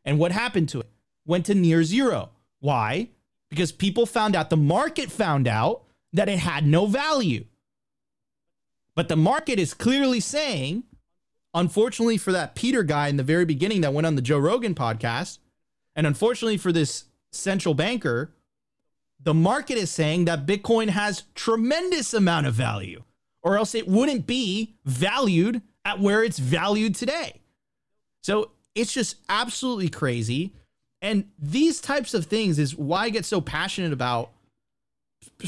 [0.03, 0.89] and what happened to it?
[1.25, 2.31] Went to near zero.
[2.59, 3.09] Why?
[3.49, 5.83] Because people found out the market found out
[6.13, 7.45] that it had no value.
[8.95, 10.83] But the market is clearly saying
[11.53, 14.75] Unfortunately for that Peter guy in the very beginning that went on the Joe Rogan
[14.75, 15.39] podcast,
[15.95, 18.31] and unfortunately for this central banker,
[19.21, 23.03] the market is saying that Bitcoin has tremendous amount of value,
[23.41, 27.41] or else it wouldn't be valued at where it's valued today.
[28.21, 30.53] So it's just absolutely crazy.
[31.01, 34.31] And these types of things is why I get so passionate about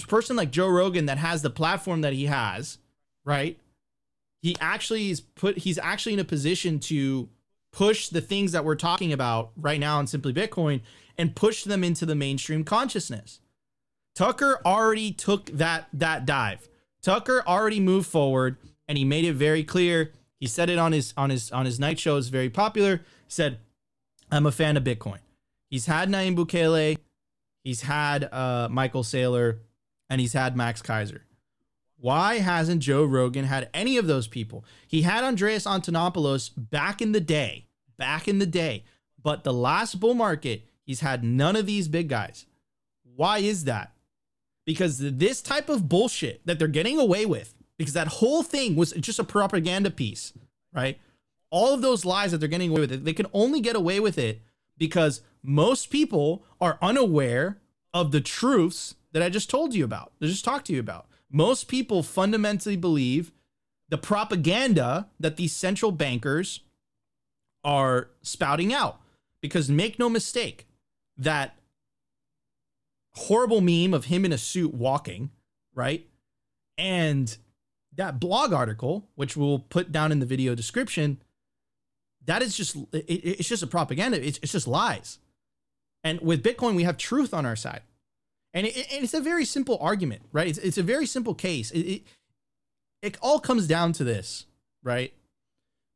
[0.07, 2.77] person like Joe Rogan that has the platform that he has,
[3.25, 3.57] right?
[4.41, 7.29] He actually is put he's actually in a position to
[7.71, 10.81] push the things that we're talking about right now in simply bitcoin
[11.17, 13.39] and push them into the mainstream consciousness.
[14.15, 16.67] Tucker already took that that dive.
[17.01, 20.11] Tucker already moved forward and he made it very clear.
[20.39, 22.17] He said it on his on his on his night show.
[22.17, 22.97] Is very popular.
[22.97, 23.59] He said
[24.31, 25.19] i'm a fan of bitcoin.
[25.69, 26.97] He's had nayib bukele
[27.63, 29.59] he's had uh, michael saylor
[30.09, 31.21] and he's had max keiser
[32.01, 34.65] why hasn't Joe Rogan had any of those people?
[34.87, 38.85] He had Andreas Antonopoulos back in the day, back in the day.
[39.21, 42.47] But the last bull market, he's had none of these big guys.
[43.03, 43.93] Why is that?
[44.65, 48.93] Because this type of bullshit that they're getting away with, because that whole thing was
[48.93, 50.33] just a propaganda piece,
[50.73, 50.97] right?
[51.51, 54.17] All of those lies that they're getting away with, they can only get away with
[54.17, 54.41] it
[54.75, 57.59] because most people are unaware
[57.93, 60.13] of the truths that I just told you about.
[60.19, 61.05] I just talked to you about.
[61.31, 63.31] Most people fundamentally believe
[63.89, 66.61] the propaganda that these central bankers
[67.63, 68.99] are spouting out.
[69.41, 70.67] Because make no mistake,
[71.17, 71.55] that
[73.15, 75.31] horrible meme of him in a suit walking,
[75.73, 76.07] right?
[76.77, 77.35] And
[77.95, 81.21] that blog article, which we'll put down in the video description,
[82.25, 84.23] that is just it, it's just a propaganda.
[84.23, 85.19] It's, it's just lies.
[86.03, 87.81] And with Bitcoin, we have truth on our side,
[88.53, 90.47] and, it, and it's a very simple argument, right?
[90.47, 91.71] It's, it's a very simple case.
[91.71, 92.01] It, it
[93.01, 94.45] it all comes down to this,
[94.83, 95.13] right?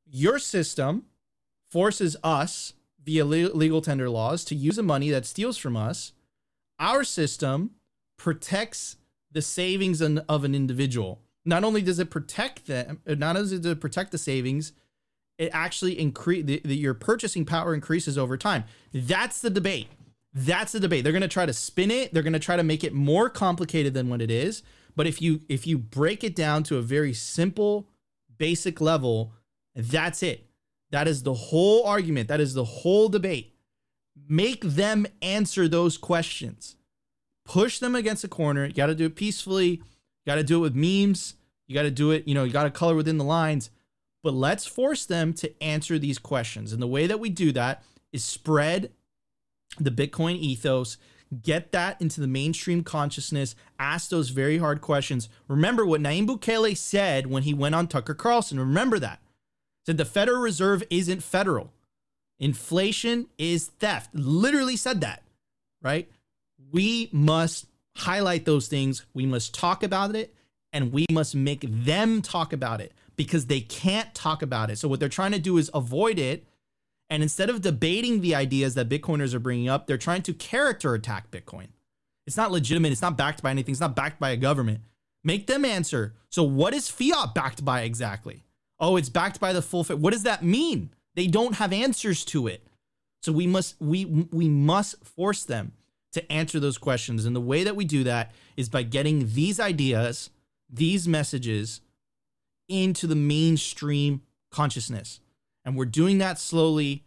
[0.06, 1.06] Your system
[1.70, 6.14] forces us via legal tender laws to use the money that steals from us.
[6.80, 7.72] Our system
[8.18, 8.98] protects
[9.32, 11.22] the savings of an individual.
[11.44, 14.72] Not only does it protect them, not only does it protect the savings,
[15.38, 18.64] it actually increase the, your purchasing power increases over time.
[18.94, 19.90] That's the debate.
[20.36, 21.04] That's the debate.
[21.04, 22.14] They're going to try to spin it.
[22.14, 24.62] They're going to try to make it more complicated than what it is.
[24.96, 27.90] But if you if you break it down to a very simple,
[28.38, 29.34] basic level,
[29.74, 30.48] that's it.
[30.92, 32.28] That is the whole argument.
[32.28, 33.56] That is the whole debate.
[34.30, 36.76] Make them answer those questions.
[37.46, 38.66] Push them against a corner.
[38.66, 39.72] You got to do it peacefully.
[39.72, 39.82] You
[40.26, 41.36] got to do it with memes.
[41.68, 43.72] You got to do it, you know, you got to color within the lines
[44.26, 46.74] but let's force them to answer these questions.
[46.74, 48.92] And the way that we do that is spread
[49.80, 50.98] the Bitcoin ethos,
[51.42, 55.30] get that into the mainstream consciousness, ask those very hard questions.
[55.48, 58.60] Remember what Nayib Bukele said when he went on Tucker Carlson.
[58.60, 59.20] Remember that.
[59.86, 61.72] Said the Federal Reserve isn't federal.
[62.40, 64.10] Inflation is theft.
[64.14, 65.24] Literally said that,
[65.82, 66.10] right?
[66.72, 69.06] We must highlight those things.
[69.14, 70.34] We must talk about it
[70.74, 74.78] and we must make them talk about it because they can't talk about it.
[74.78, 76.46] So what they're trying to do is avoid it.
[77.10, 80.94] And instead of debating the ideas that Bitcoiners are bringing up, they're trying to character
[80.94, 81.68] attack Bitcoin.
[82.26, 82.92] It's not legitimate.
[82.92, 83.74] It's not backed by anything.
[83.74, 84.82] It's not backed by a government.
[85.24, 86.16] Make them answer.
[86.30, 88.44] So what is fiat backed by exactly?
[88.80, 89.84] Oh, it's backed by the full.
[89.84, 90.90] Fi- what does that mean?
[91.16, 92.66] They don't have answers to it.
[93.22, 95.74] So we must we we must force them
[96.14, 97.26] to answer those questions.
[97.26, 100.30] And the way that we do that is by getting these ideas,
[100.70, 101.82] these messages
[102.68, 105.20] into the mainstream consciousness.
[105.66, 107.04] And we're doing that slowly.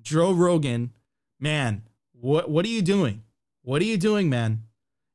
[0.00, 0.92] Joe Rogan,
[1.40, 3.22] man, what what are you doing?
[3.62, 4.64] What are you doing, man?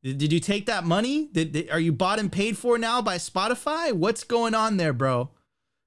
[0.04, 1.30] Did, did you take that money?
[1.32, 3.92] Did, did, are you bought and paid for now by Spotify?
[3.92, 5.30] What's going on there, bro?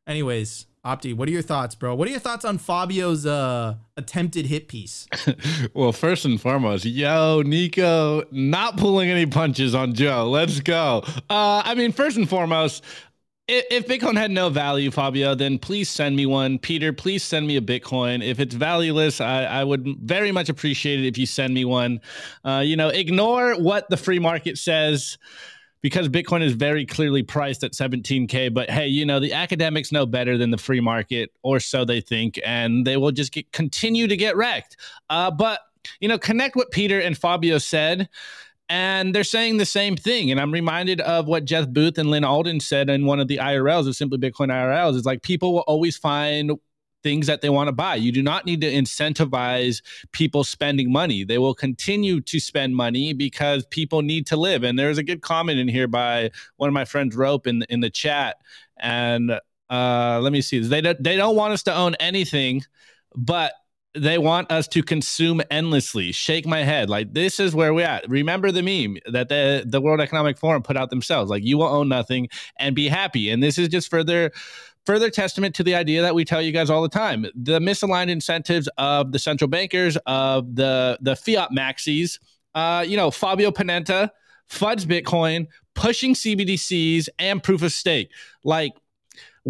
[0.06, 1.94] Anyways, Opti, what are your thoughts, bro?
[1.94, 5.06] What are your thoughts on Fabio's uh, attempted hit piece?
[5.74, 10.28] well, first and foremost, yo, Nico, not pulling any punches on Joe.
[10.30, 11.02] Let's go.
[11.28, 12.82] Uh, I mean, first and foremost,
[13.50, 16.58] if Bitcoin had no value, Fabio, then please send me one.
[16.58, 18.24] Peter, please send me a Bitcoin.
[18.24, 22.00] If it's valueless, I, I would very much appreciate it if you send me one.
[22.44, 25.18] Uh, you know, ignore what the free market says
[25.82, 28.54] because Bitcoin is very clearly priced at 17K.
[28.54, 32.00] But hey, you know, the academics know better than the free market, or so they
[32.00, 34.76] think, and they will just get, continue to get wrecked.
[35.08, 35.60] Uh, but,
[35.98, 38.08] you know, connect what Peter and Fabio said
[38.70, 40.30] and they're saying the same thing.
[40.30, 43.38] And I'm reminded of what Jeff Booth and Lyn Alden said in one of the
[43.38, 44.96] IRLs of Simply Bitcoin IRLs.
[44.96, 46.52] It's like people will always find
[47.02, 47.96] things that they want to buy.
[47.96, 51.24] You do not need to incentivize people spending money.
[51.24, 54.62] They will continue to spend money because people need to live.
[54.62, 57.80] And there's a good comment in here by one of my friends, Rope, in in
[57.80, 58.36] the chat.
[58.78, 59.32] And
[59.68, 60.60] uh, let me see.
[60.60, 62.62] They don't, they don't want us to own anything,
[63.16, 63.52] but
[63.94, 66.12] they want us to consume endlessly.
[66.12, 66.88] Shake my head.
[66.88, 68.08] Like this is where we're at.
[68.08, 71.30] Remember the meme that the the World Economic Forum put out themselves.
[71.30, 73.30] Like you will own nothing and be happy.
[73.30, 74.30] And this is just further
[74.86, 77.26] further testament to the idea that we tell you guys all the time.
[77.34, 82.18] The misaligned incentives of the central bankers, of the the fiat maxis,
[82.54, 84.10] uh, you know, Fabio Panetta,
[84.48, 88.10] Fuds Bitcoin, pushing CBDCs and proof of stake.
[88.44, 88.72] Like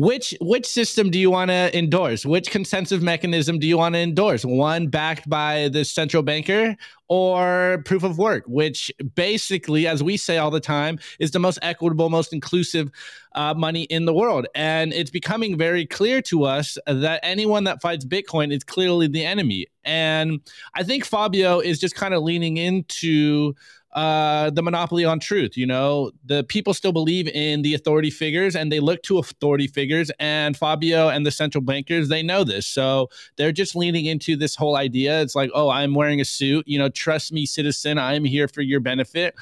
[0.00, 2.24] which which system do you want to endorse?
[2.24, 4.46] Which consensus mechanism do you want to endorse?
[4.46, 6.74] One backed by the central banker
[7.08, 11.58] or proof of work, which basically, as we say all the time, is the most
[11.60, 12.90] equitable, most inclusive
[13.34, 14.46] uh, money in the world.
[14.54, 19.26] And it's becoming very clear to us that anyone that fights Bitcoin is clearly the
[19.26, 19.66] enemy.
[19.84, 20.40] And
[20.74, 23.55] I think Fabio is just kind of leaning into
[23.93, 25.57] uh, the monopoly on truth.
[25.57, 29.66] You know, the people still believe in the authority figures and they look to authority
[29.66, 30.11] figures.
[30.18, 32.66] And Fabio and the central bankers, they know this.
[32.66, 35.20] So they're just leaning into this whole idea.
[35.22, 36.68] It's like, oh, I'm wearing a suit.
[36.68, 39.34] You know, trust me, citizen, I'm here for your benefit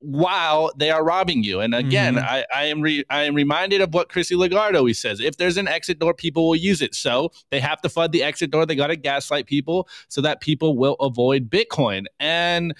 [0.00, 1.60] while they are robbing you.
[1.60, 2.22] And again, Mhm.
[2.22, 5.56] I, I am re- I am reminded of what Chrissy Lagarde always says: if there's
[5.56, 6.94] an exit door, people will use it.
[6.94, 8.66] So they have to flood the exit door.
[8.66, 12.04] They got to gaslight people so that people will avoid Bitcoin.
[12.20, 12.74] And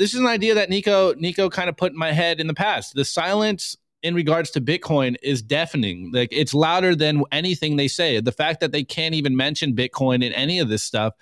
[0.00, 2.54] this is an idea that Nico Nico kind of put in my head in the
[2.54, 2.94] past.
[2.94, 6.10] The silence in regards to Bitcoin is deafening.
[6.10, 8.18] Like it's louder than anything they say.
[8.18, 11.12] The fact that they can't even mention Bitcoin in any of this stuff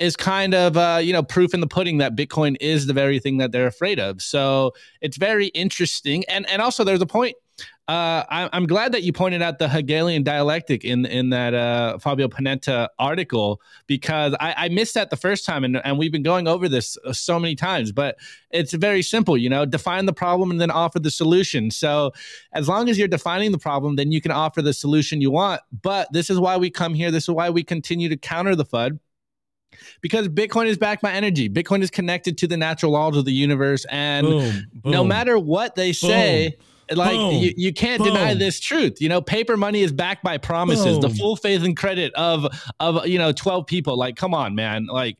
[0.00, 3.20] is kind of uh, you know proof in the pudding that Bitcoin is the very
[3.20, 4.20] thing that they're afraid of.
[4.20, 7.36] So it's very interesting, and and also there's a point.
[7.88, 11.96] Uh, I, I'm glad that you pointed out the Hegelian dialectic in in that uh,
[11.96, 16.22] Fabio Panetta article because I, I missed that the first time, and and we've been
[16.22, 17.90] going over this uh, so many times.
[17.90, 18.16] But
[18.50, 21.70] it's very simple, you know, define the problem and then offer the solution.
[21.70, 22.12] So
[22.52, 25.62] as long as you're defining the problem, then you can offer the solution you want.
[25.80, 27.10] But this is why we come here.
[27.10, 28.98] This is why we continue to counter the FUD
[30.02, 31.48] because Bitcoin is backed by energy.
[31.48, 33.86] Bitcoin is connected to the natural laws of the universe.
[33.90, 36.56] And Boom, no matter what they say,
[36.94, 37.34] like Boom.
[37.34, 39.00] you, you can't deny this truth.
[39.00, 42.46] You know, paper money is backed by promises, the full faith and credit of
[42.80, 43.96] of you know 12 people.
[43.96, 44.86] Like, come on, man.
[44.86, 45.18] Like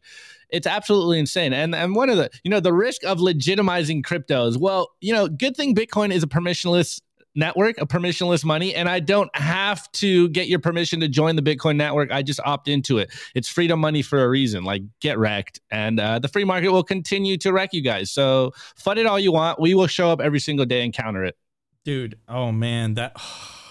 [0.50, 1.52] it's absolutely insane.
[1.52, 4.56] And and one of the, you know, the risk of legitimizing cryptos.
[4.56, 7.00] Well, you know, good thing Bitcoin is a permissionless
[7.34, 11.42] network, a permissionless money, and I don't have to get your permission to join the
[11.42, 12.10] Bitcoin network.
[12.10, 13.10] I just opt into it.
[13.34, 14.64] It's freedom money for a reason.
[14.64, 18.10] Like get wrecked, and uh, the free market will continue to wreck you guys.
[18.10, 19.60] So fud it all you want.
[19.60, 21.36] We will show up every single day and counter it.
[21.84, 22.18] Dude.
[22.28, 23.16] Oh man, that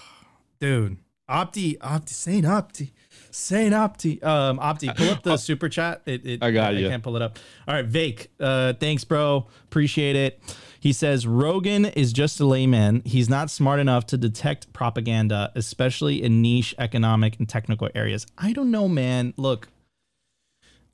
[0.60, 0.98] dude.
[1.28, 2.92] Opti, Opti, Saint Opti,
[3.30, 4.24] Saint Opti.
[4.24, 6.00] Um, Opti, pull up the super chat.
[6.06, 6.88] It, it, I got I you.
[6.88, 7.38] can't pull it up.
[7.66, 8.30] All right, Vake.
[8.40, 9.46] Uh, thanks, bro.
[9.64, 10.40] Appreciate it.
[10.80, 13.02] He says Rogan is just a layman.
[13.04, 18.26] He's not smart enough to detect propaganda, especially in niche economic and technical areas.
[18.38, 19.34] I don't know, man.
[19.36, 19.68] Look,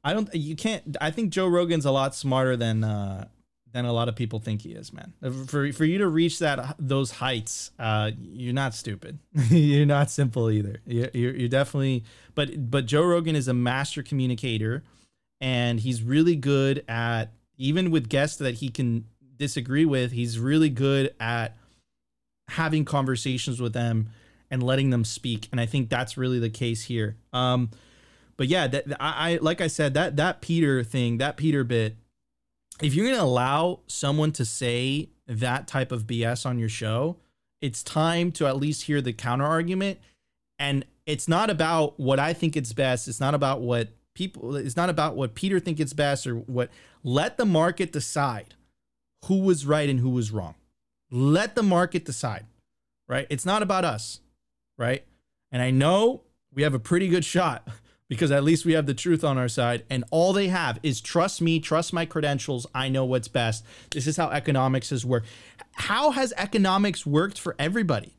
[0.02, 0.34] I don't.
[0.34, 0.96] You can't.
[1.00, 3.28] I think Joe Rogan's a lot smarter than uh,
[3.74, 5.12] than a lot of people think he is, man.
[5.46, 9.18] For for you to reach that those heights, uh, you're not stupid.
[9.50, 10.80] you're not simple either.
[10.86, 12.04] You're, you're you're definitely.
[12.36, 14.84] But but Joe Rogan is a master communicator,
[15.40, 19.06] and he's really good at even with guests that he can
[19.36, 20.12] disagree with.
[20.12, 21.56] He's really good at
[22.48, 24.10] having conversations with them
[24.50, 25.48] and letting them speak.
[25.50, 27.16] And I think that's really the case here.
[27.32, 27.70] Um,
[28.36, 31.96] but yeah, that I, I like I said that that Peter thing, that Peter bit.
[32.82, 37.16] If you're gonna allow someone to say that type of BS on your show,
[37.60, 39.98] it's time to at least hear the counter argument.
[40.58, 43.08] And it's not about what I think it's best.
[43.08, 44.56] It's not about what people.
[44.56, 46.70] It's not about what Peter think it's best or what.
[47.02, 48.54] Let the market decide
[49.26, 50.54] who was right and who was wrong.
[51.10, 52.46] Let the market decide.
[53.08, 53.26] Right?
[53.30, 54.20] It's not about us.
[54.78, 55.04] Right?
[55.52, 56.22] And I know
[56.52, 57.68] we have a pretty good shot
[58.08, 59.84] because at least we have the truth on our side.
[59.88, 62.66] And all they have is trust me, trust my credentials.
[62.74, 63.64] I know what's best.
[63.90, 65.26] This is how economics has worked.
[65.72, 68.16] How has economics worked for everybody?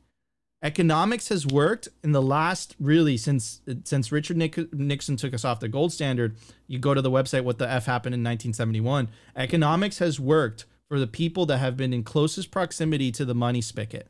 [0.62, 5.68] Economics has worked in the last really since since Richard Nixon took us off the
[5.68, 6.36] gold standard.
[6.66, 9.08] You go to the website what the f happened in 1971.
[9.36, 13.60] Economics has worked for the people that have been in closest proximity to the money
[13.60, 14.08] spigot.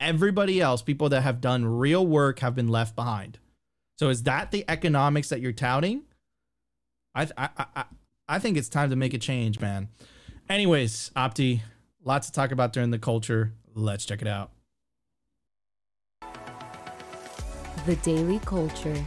[0.00, 3.38] Everybody else, people that have done real work, have been left behind.
[3.96, 6.02] So is that the economics that you're touting?
[7.14, 7.84] I I I,
[8.28, 9.88] I think it's time to make a change, man.
[10.48, 11.60] Anyways, Opti,
[12.04, 13.52] lots to talk about during the culture.
[13.74, 14.50] Let's check it out.
[17.86, 19.04] The Daily Culture.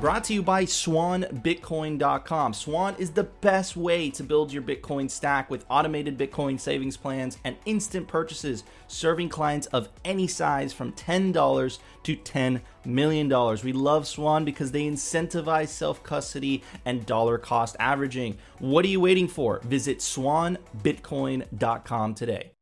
[0.00, 2.54] Brought to you by SwanBitcoin.com.
[2.54, 7.36] Swan is the best way to build your Bitcoin stack with automated Bitcoin savings plans
[7.44, 13.28] and instant purchases, serving clients of any size from $10 to $10 million.
[13.62, 18.38] We love Swan because they incentivize self custody and dollar cost averaging.
[18.58, 19.60] What are you waiting for?
[19.64, 22.52] Visit SwanBitcoin.com today.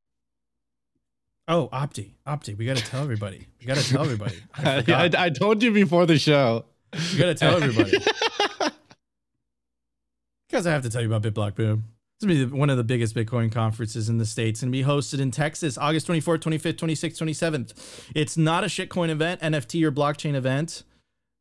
[1.46, 3.46] Oh, Opti, Opti, we got to tell everybody.
[3.60, 4.34] We got to tell everybody.
[4.56, 4.82] I
[5.16, 5.26] I.
[5.26, 6.64] I told you before the show.
[6.92, 7.98] You gotta tell everybody.
[10.48, 11.84] Because I have to tell you about BitBlock Boom.
[12.20, 15.20] This will be one of the biggest Bitcoin conferences in the States and be hosted
[15.20, 18.10] in Texas, August 24th, 25th, 26th, 27th.
[18.14, 20.84] It's not a shitcoin event, NFT or blockchain event.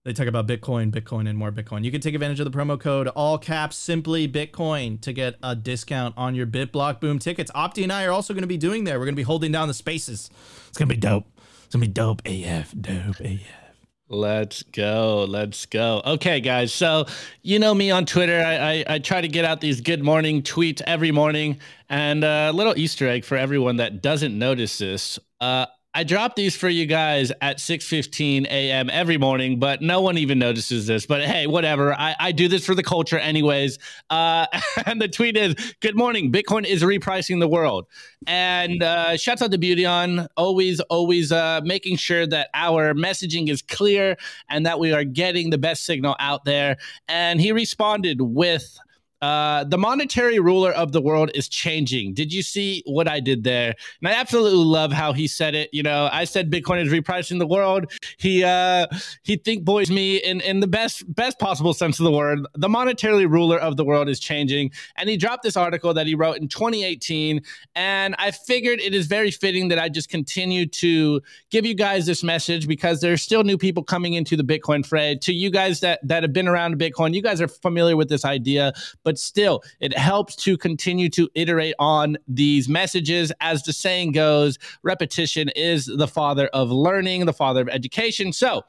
[0.03, 1.83] They talk about Bitcoin, Bitcoin, and more Bitcoin.
[1.83, 5.55] You can take advantage of the promo code all caps simply Bitcoin to get a
[5.55, 7.49] discount on your BitBlock Boom tickets.
[7.55, 8.99] Opti and I are also going to be doing there.
[8.99, 10.29] We're going to be holding down the spaces.
[10.67, 11.25] It's going to be dope.
[11.65, 13.66] It's going to be dope AF, dope AF.
[14.09, 15.25] Let's go.
[15.27, 16.01] Let's go.
[16.05, 16.73] Okay, guys.
[16.73, 17.07] So,
[17.41, 18.41] you know me on Twitter.
[18.41, 21.59] I, I, I try to get out these good morning tweets every morning.
[21.89, 25.19] And a little Easter egg for everyone that doesn't notice this.
[25.41, 25.65] Uh,
[25.97, 28.87] I drop these for you guys at 6:15 a.m.
[28.91, 31.07] every morning, but no one even notices this.
[31.07, 31.91] But hey, whatever.
[31.91, 33.79] I, I do this for the culture, anyways.
[34.11, 34.45] Uh,
[34.85, 36.31] and the tweet is: Good morning.
[36.31, 37.87] Bitcoin is repricing the world.
[38.27, 43.63] And uh, shouts out to Beautyon, always, always uh, making sure that our messaging is
[43.63, 44.17] clear
[44.49, 46.77] and that we are getting the best signal out there.
[47.07, 48.79] And he responded with
[49.21, 52.13] uh, the monetary ruler of the world is changing.
[52.13, 53.73] Did you see what I did there?
[54.01, 55.69] And I absolutely love how he said it.
[55.73, 57.91] You know, I said Bitcoin is repricing the world.
[58.17, 58.87] He uh,
[59.23, 62.45] he think boys me in in the best best possible sense of the word.
[62.55, 66.13] The monetary ruler of the world is changing, and he dropped this article that he
[66.13, 67.41] wrote in 2018.
[67.75, 72.05] And I figured it is very fitting that I just continue to give you guys
[72.05, 75.17] this message because there's still new people coming into the Bitcoin fray.
[75.23, 78.23] To you guys that that have been around Bitcoin, you guys are familiar with this
[78.23, 78.73] idea
[79.07, 83.31] but still, it helps to continue to iterate on these messages.
[83.39, 88.33] As the saying goes, repetition is the father of learning, the father of education.
[88.33, 88.63] So,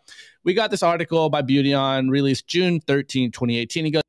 [0.45, 3.85] we got this article by Beautyon released June 13, 2018.
[3.85, 4.03] He goes,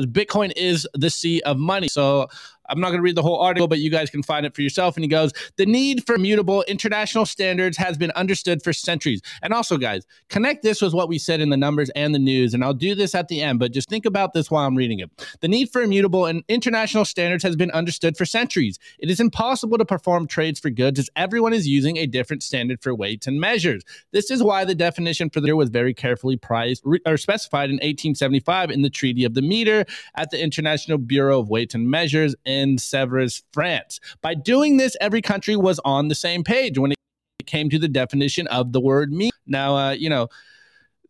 [0.00, 1.88] Bitcoin is the sea of money.
[1.88, 2.28] So
[2.68, 4.62] I'm not going to read the whole article, but you guys can find it for
[4.62, 4.96] yourself.
[4.96, 9.22] And he goes, The need for mutable international standards has been understood for centuries.
[9.42, 12.54] And also, guys, connect this with what we said in the numbers and the news.
[12.54, 15.00] And I'll do this at the end, but just think about this while I'm reading
[15.00, 15.10] it.
[15.40, 18.78] The need for immutable and international standards has been understood for centuries.
[18.98, 22.82] It is impossible to perform trades for goods as everyone is using a different standard
[22.82, 23.82] for weights and measures.
[24.12, 28.70] This is why the definition for the was very carefully priced or specified in 1875
[28.70, 29.84] in the Treaty of the Meter
[30.16, 32.34] at the International Bureau of Weights and Measures
[32.78, 34.00] Sèvres, France.
[34.20, 36.98] By doing this, every country was on the same page when it
[37.46, 39.30] came to the definition of the word me.
[39.46, 40.28] Now, uh, you know,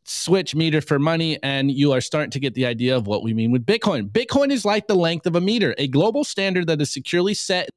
[0.05, 3.33] switch meter for money and you are starting to get the idea of what we
[3.33, 4.11] mean with Bitcoin.
[4.11, 7.69] Bitcoin is like the length of a meter, a global standard that is securely set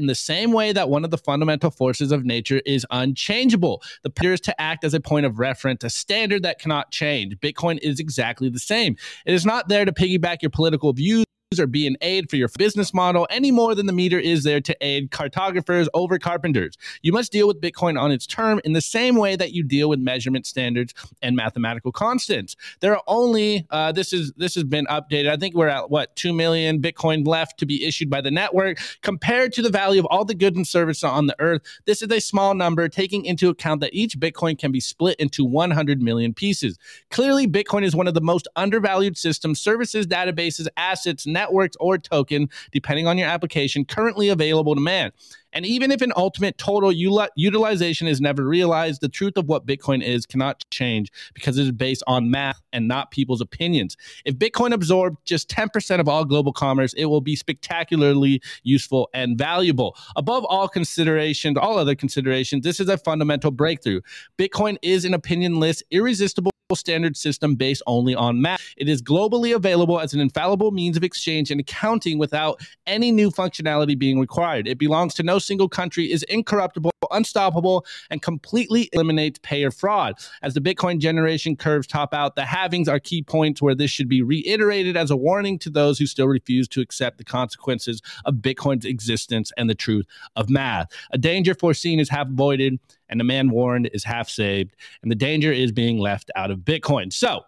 [0.00, 3.82] in the same way that one of the fundamental forces of nature is unchangeable.
[4.02, 7.36] The meter is to act as a point of reference, a standard that cannot change.
[7.36, 8.96] Bitcoin is exactly the same.
[9.26, 11.26] It is not there to piggyback your political views
[11.58, 14.60] or be an aid for your business model any more than the meter is there
[14.60, 16.78] to aid cartographers over carpenters.
[17.02, 19.88] You must deal with Bitcoin on its term in the same way that you deal
[19.88, 22.54] with measurement standards and mathematical constants.
[22.78, 25.28] There are only uh, this is this has been updated.
[25.28, 28.78] I think we're at what two million Bitcoin left to be issued by the network
[29.02, 31.62] compared to the value of all the goods and services on the earth.
[31.84, 35.44] This is a small number, taking into account that each Bitcoin can be split into
[35.44, 36.78] 100 million pieces.
[37.10, 42.48] Clearly, Bitcoin is one of the most undervalued systems, services, databases, assets networks, or token,
[42.70, 45.10] depending on your application, currently available to man.
[45.52, 50.00] And even if an ultimate total utilization is never realized, the truth of what Bitcoin
[50.00, 53.96] is cannot change because it is based on math and not people's opinions.
[54.24, 59.36] If Bitcoin absorbed just 10% of all global commerce, it will be spectacularly useful and
[59.36, 59.96] valuable.
[60.14, 64.02] Above all considerations, all other considerations, this is a fundamental breakthrough.
[64.38, 68.60] Bitcoin is an opinionless, irresistible standard system based only on math.
[68.76, 73.30] It is globally available as an infallible means of exchange and accounting without any new
[73.30, 74.66] functionality being required.
[74.66, 80.14] It belongs to no single country, is incorruptible, unstoppable, and completely eliminates payer fraud.
[80.42, 84.08] As the Bitcoin generation curves top out, the halvings are key points where this should
[84.08, 88.34] be reiterated as a warning to those who still refuse to accept the consequences of
[88.36, 90.06] Bitcoin's existence and the truth
[90.36, 90.88] of math.
[91.12, 92.78] A danger foreseen is half avoided
[93.10, 96.60] and the man warned is half saved, and the danger is being left out of
[96.60, 97.12] Bitcoin.
[97.12, 97.42] So,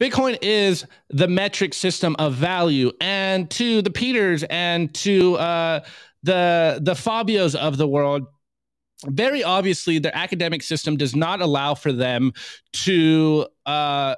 [0.00, 5.80] Bitcoin is the metric system of value, and to the Peters and to uh,
[6.24, 8.26] the the Fabios of the world,
[9.06, 12.32] very obviously, their academic system does not allow for them
[12.72, 14.16] to uh,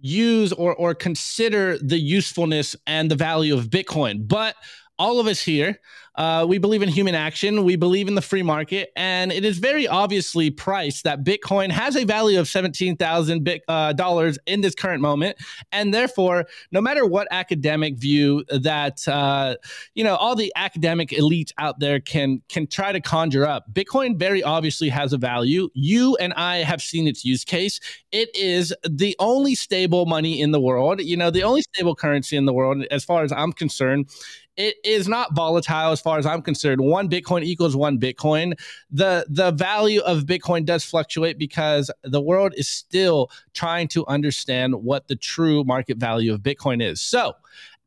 [0.00, 4.54] use or or consider the usefulness and the value of Bitcoin, but
[4.98, 5.78] all of us here
[6.18, 7.62] uh, we believe in human action.
[7.62, 11.94] We believe in the free market, and it is very obviously priced that Bitcoin has
[11.94, 15.38] a value of seventeen thousand uh, dollars in this current moment,
[15.70, 19.54] and therefore, no matter what academic view that uh,
[19.94, 24.18] you know all the academic elites out there can can try to conjure up, Bitcoin
[24.18, 25.68] very obviously has a value.
[25.74, 27.78] You and I have seen its use case.
[28.10, 31.00] It is the only stable money in the world.
[31.00, 34.10] You know, the only stable currency in the world, as far as I'm concerned
[34.58, 36.80] it is not volatile as far as I'm concerned.
[36.80, 38.58] One Bitcoin equals one Bitcoin.
[38.90, 44.74] The the value of Bitcoin does fluctuate because the world is still trying to understand
[44.74, 47.00] what the true market value of Bitcoin is.
[47.00, 47.34] So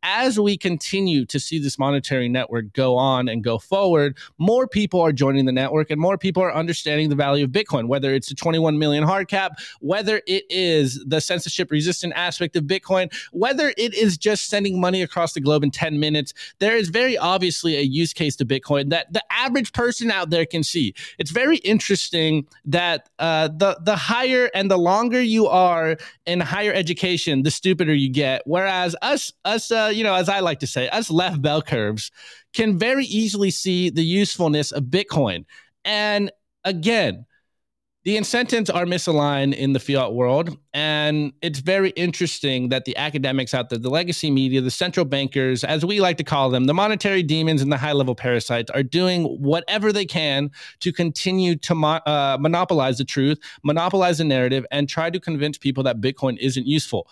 [0.04, 5.02] as we continue to see this monetary network go on and go forward, more people
[5.02, 8.30] are joining the network and more people are understanding the value of Bitcoin, whether it's
[8.30, 13.74] the 21 million hard cap, whether it is the censorship resistant aspect of Bitcoin, whether
[13.78, 16.34] it is just sending money across the globe in 10 minutes.
[16.60, 20.45] There is very obviously a use case to Bitcoin that the average person out there
[20.45, 20.93] can see.
[21.18, 26.74] It's very interesting that uh, the, the higher and the longer you are in higher
[26.74, 28.41] education, the stupider you get.
[28.45, 32.12] Whereas us, us, uh, you know, as I like to say, us left bell curves
[32.54, 35.46] can very easily see the usefulness of Bitcoin.
[35.86, 36.32] And
[36.64, 37.26] again,
[38.04, 40.58] the incentives are misaligned in the fiat world.
[40.74, 45.64] And it's very interesting that the academics out there, the legacy media, the central bankers,
[45.64, 48.82] as we like to call them, the monetary demons and the high level parasites, are
[48.82, 54.66] doing whatever they can to continue to mo- uh, monopolize the truth, monopolize the narrative,
[54.72, 57.08] and try to convince people that Bitcoin isn't useful.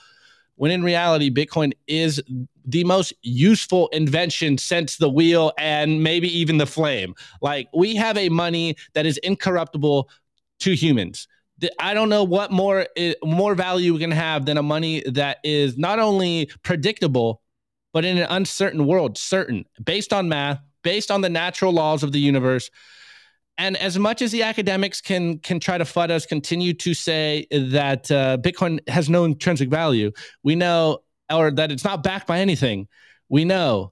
[0.60, 2.22] When in reality, Bitcoin is
[2.66, 7.16] the most useful invention since the wheel and maybe even the flame.
[7.41, 10.10] Like, we have a money that is incorruptible
[10.60, 11.30] to humans.
[11.80, 15.38] I don't know what more eh, more value we can have than a money that
[15.45, 17.41] is not only predictable,
[17.93, 22.12] but in an uncertain world, certain, based on math, based on the natural laws of
[22.12, 22.70] the universe.
[23.60, 27.45] And as much as the academics can can try to fud us, continue to say
[27.51, 30.12] that uh, Bitcoin has no intrinsic value,
[30.43, 30.99] we know,
[31.30, 32.88] or that it's not backed by anything.
[33.28, 33.91] We know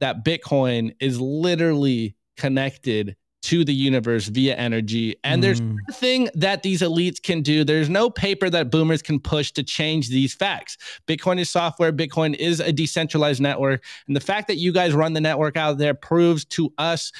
[0.00, 3.16] that Bitcoin is literally connected
[3.46, 5.14] to the universe via energy.
[5.22, 5.42] And mm.
[5.42, 7.62] there's nothing that these elites can do.
[7.62, 10.76] There's no paper that boomers can push to change these facts.
[11.06, 13.84] Bitcoin is software, Bitcoin is a decentralized network.
[14.08, 17.12] And the fact that you guys run the network out there proves to us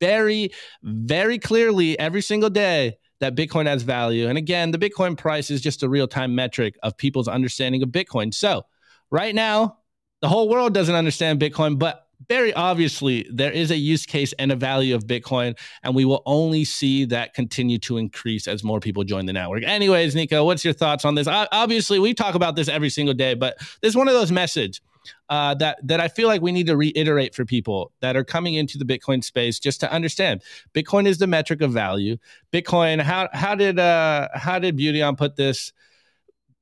[0.00, 0.50] very,
[0.82, 4.28] very clearly every single day that Bitcoin has value.
[4.28, 7.90] And again, the Bitcoin price is just a real time metric of people's understanding of
[7.90, 8.32] Bitcoin.
[8.32, 8.64] So,
[9.10, 9.78] right now,
[10.22, 14.50] the whole world doesn't understand Bitcoin, but very obviously there is a use case and
[14.50, 18.80] a value of Bitcoin, and we will only see that continue to increase as more
[18.80, 19.62] people join the network.
[19.64, 21.28] Anyways, Nico, what's your thoughts on this?
[21.28, 24.80] Obviously, we talk about this every single day, but this is one of those messages
[25.28, 28.54] uh, that that I feel like we need to reiterate for people that are coming
[28.54, 30.42] into the Bitcoin space just to understand.
[30.74, 32.16] Bitcoin is the metric of value.
[32.52, 35.72] Bitcoin, how how did uh, how did Beautyon put this?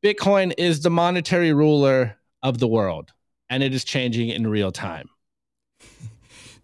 [0.02, 3.12] Bitcoin is the monetary ruler of the world,
[3.48, 5.08] and it is changing in real time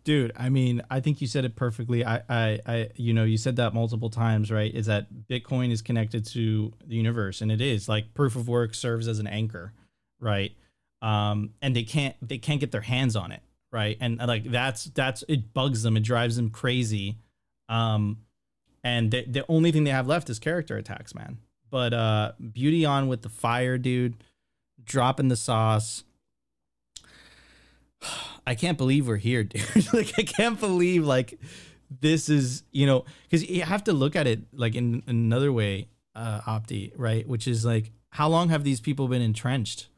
[0.05, 2.05] dude i mean i think you said it perfectly.
[2.05, 5.83] I, I i you know you said that multiple times right is that bitcoin is
[5.83, 7.89] connected to the universe and it is.
[7.89, 9.73] Like proof of work serves as an anchor
[10.21, 10.53] right?
[11.03, 13.43] Um and they can't they can't get their hands on it
[13.73, 13.97] right?
[14.01, 15.97] And like that's that's it bugs them.
[15.97, 17.19] It drives them crazy.
[17.69, 18.19] Um
[18.83, 21.39] and the, the only thing they have left is character attacks man.
[21.71, 24.15] But uh Beautyon with the fire dude.
[24.83, 26.05] Dropping the sauce
[28.47, 29.93] I can't believe we're here, dude.
[29.93, 31.39] like I can't believe like
[32.01, 35.89] this is, you know, cuz you have to look at it like in, another way,
[36.15, 37.27] uh Opti, right?
[37.27, 39.89] Which is like how long have these people been entrenched?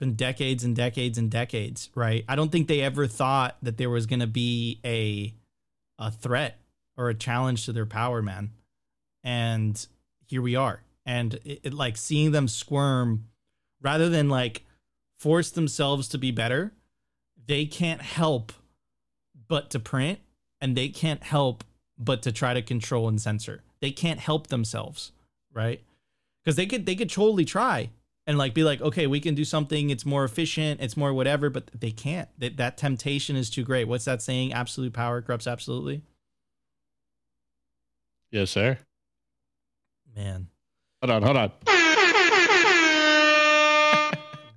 [0.00, 2.24] Been decades and decades and decades, right?
[2.28, 5.34] I don't think they ever thought that there was to be a
[5.98, 6.58] a threat
[6.96, 8.50] or a challenge to their power, man.
[9.22, 9.86] And
[10.26, 10.82] here we are.
[11.06, 13.26] And it, it like seeing them squirm
[13.80, 14.64] rather than like
[15.18, 16.72] force themselves to be better
[17.46, 18.52] they can't help
[19.48, 20.20] but to print
[20.60, 21.64] and they can't help
[21.98, 23.62] but to try to control and censor.
[23.80, 25.12] They can't help themselves,
[25.52, 25.80] right?
[26.42, 27.90] Because they could they could totally try
[28.26, 29.90] and like be like, okay, we can do something.
[29.90, 30.80] It's more efficient.
[30.80, 32.28] It's more whatever, but they can't.
[32.38, 33.88] That that temptation is too great.
[33.88, 34.52] What's that saying?
[34.52, 36.02] Absolute power corrupts absolutely.
[38.30, 38.78] Yes, sir.
[40.16, 40.48] Man.
[41.02, 41.91] Hold on, hold on.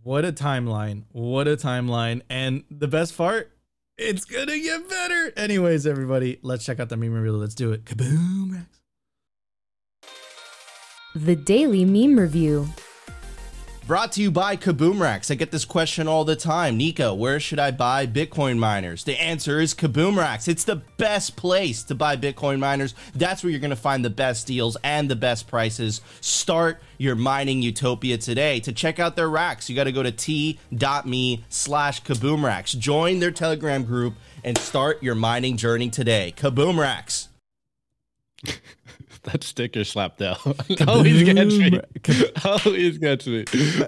[0.05, 1.05] What a timeline.
[1.13, 2.21] What a timeline.
[2.29, 3.51] And the best part,
[3.97, 5.33] it's to get better.
[5.35, 7.31] Anyways, everybody, let's check out the meme review.
[7.31, 7.85] Let's do it.
[7.85, 8.67] Kaboom.
[11.15, 12.67] The Daily Meme Review.
[13.87, 15.29] Brought to you by Kaboom Racks.
[15.29, 16.75] I get this question all the time.
[16.75, 19.03] Nico, where should I buy Bitcoin miners?
[19.03, 20.47] The answer is Kaboom Racks.
[20.47, 22.95] It's the best place to buy Bitcoin miners.
[23.13, 26.01] That's where you're going to find the best deals and the best prices.
[26.19, 28.59] Start your mining utopia today.
[28.61, 32.71] To check out their racks, you got to go to t.me slash Kaboom Racks.
[32.71, 36.33] Join their Telegram group and start your mining journey today.
[36.35, 37.29] Kaboom Racks.
[39.25, 40.35] that sticker slap though
[40.87, 41.79] always gets me.
[42.43, 43.45] Always gets me.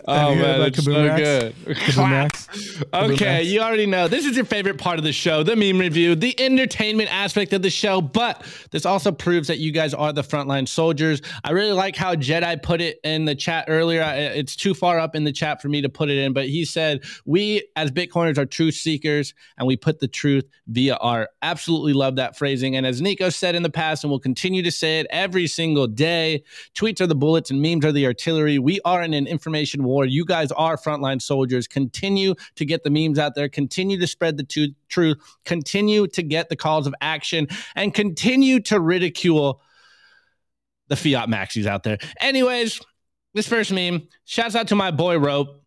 [0.07, 1.21] Oh man, it's so Racks?
[1.21, 1.55] good.
[1.65, 5.77] Kaboom Okay, you already know this is your favorite part of the show, the meme
[5.79, 8.01] review, the entertainment aspect of the show.
[8.01, 11.21] But this also proves that you guys are the frontline soldiers.
[11.43, 14.01] I really like how Jedi put it in the chat earlier.
[14.01, 16.65] It's too far up in the chat for me to put it in, but he
[16.65, 21.29] said, We as Bitcoiners are truth seekers and we put the truth via art.
[21.41, 22.75] Absolutely love that phrasing.
[22.75, 25.87] And as Nico said in the past, and will continue to say it every single
[25.87, 28.59] day, tweets are the bullets and memes are the artillery.
[28.59, 30.05] We are in an information war.
[30.05, 31.67] You guys are frontline soldiers.
[31.67, 36.23] Continue to get the memes out there, continue to spread the tu- truth, continue to
[36.23, 39.61] get the calls of action, and continue to ridicule
[40.87, 41.97] the fiat maxis out there.
[42.21, 42.79] Anyways,
[43.33, 45.61] this first meme, shouts out to my boy Rope.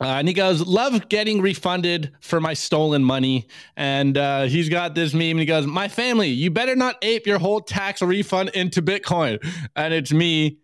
[0.00, 3.46] Uh, and he goes, Love getting refunded for my stolen money.
[3.76, 7.26] And uh, he's got this meme and he goes, My family, you better not ape
[7.26, 9.38] your whole tax refund into Bitcoin.
[9.74, 10.58] And it's me,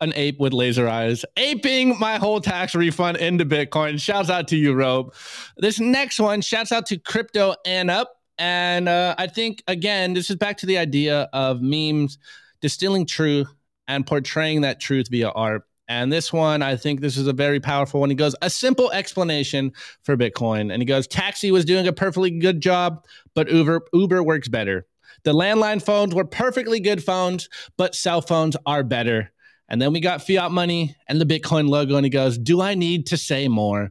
[0.00, 4.00] an ape with laser eyes, aping my whole tax refund into Bitcoin.
[4.00, 5.14] Shouts out to you, Rope.
[5.56, 8.12] This next one, shouts out to Crypto and Up.
[8.38, 12.18] And uh, I think, again, this is back to the idea of memes
[12.60, 13.48] distilling truth
[13.88, 15.62] and portraying that truth via art.
[15.88, 18.10] And this one, I think this is a very powerful one.
[18.10, 19.72] He goes, a simple explanation
[20.02, 20.72] for Bitcoin.
[20.72, 24.86] And he goes, Taxi was doing a perfectly good job, but Uber, Uber works better.
[25.22, 29.30] The landline phones were perfectly good phones, but cell phones are better.
[29.68, 31.96] And then we got fiat money and the Bitcoin logo.
[31.96, 33.90] And he goes, Do I need to say more?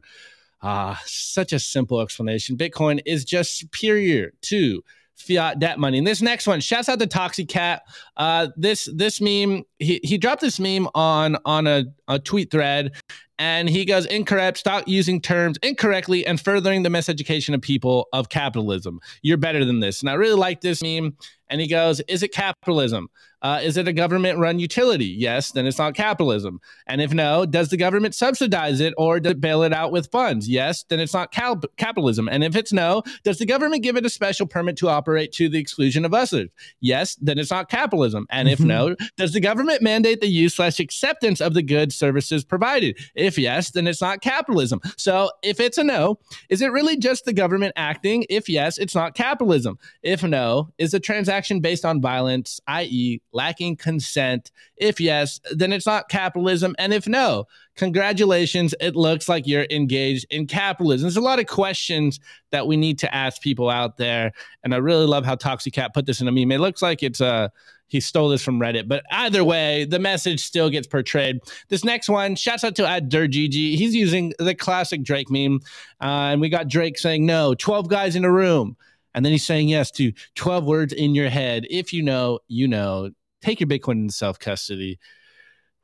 [0.62, 2.56] Ah, such a simple explanation.
[2.56, 4.82] Bitcoin is just superior to
[5.16, 5.98] fiat debt money.
[5.98, 7.80] And this next one, shouts out to Toxicat.
[8.16, 12.92] Uh, this this meme, he, he dropped this meme on on a, a tweet thread,
[13.38, 14.58] and he goes incorrect.
[14.58, 19.00] Stop using terms incorrectly and furthering the miseducation of people of capitalism.
[19.22, 20.00] You're better than this.
[20.00, 21.16] And I really like this meme.
[21.48, 23.08] And he goes, "Is it capitalism?
[23.46, 25.06] Uh, is it a government-run utility?
[25.06, 26.60] Yes, then it's not capitalism.
[26.88, 30.10] And if no, does the government subsidize it or does it bail it out with
[30.10, 30.48] funds?
[30.48, 32.28] Yes, then it's not cal- capitalism.
[32.28, 35.48] And if it's no, does the government give it a special permit to operate to
[35.48, 36.48] the exclusion of others?
[36.80, 38.26] Yes, then it's not capitalism.
[38.30, 42.44] And if no, does the government mandate the use slash acceptance of the goods services
[42.44, 42.98] provided?
[43.14, 44.80] If yes, then it's not capitalism.
[44.96, 46.18] So if it's a no,
[46.48, 48.26] is it really just the government acting?
[48.28, 49.78] If yes, it's not capitalism.
[50.02, 54.50] If no, is the transaction based on violence, i.e., lacking consent?
[54.76, 56.74] If yes, then it's not capitalism.
[56.78, 61.04] And if no, congratulations, it looks like you're engaged in capitalism.
[61.04, 62.18] There's a lot of questions
[62.50, 64.32] that we need to ask people out there.
[64.64, 66.50] And I really love how Toxicat put this in a meme.
[66.50, 67.52] It looks like it's a
[67.88, 71.38] he stole this from Reddit, but either way, the message still gets portrayed.
[71.68, 73.76] This next one, shouts out to at DirGG.
[73.76, 75.60] He's using the classic Drake meme,
[76.00, 78.76] uh, and we got Drake saying no, 12 guys in a room,
[79.14, 81.66] and then he's saying yes to 12 words in your head.
[81.70, 83.10] If you know, you know.
[83.46, 84.98] Take your Bitcoin into self custody.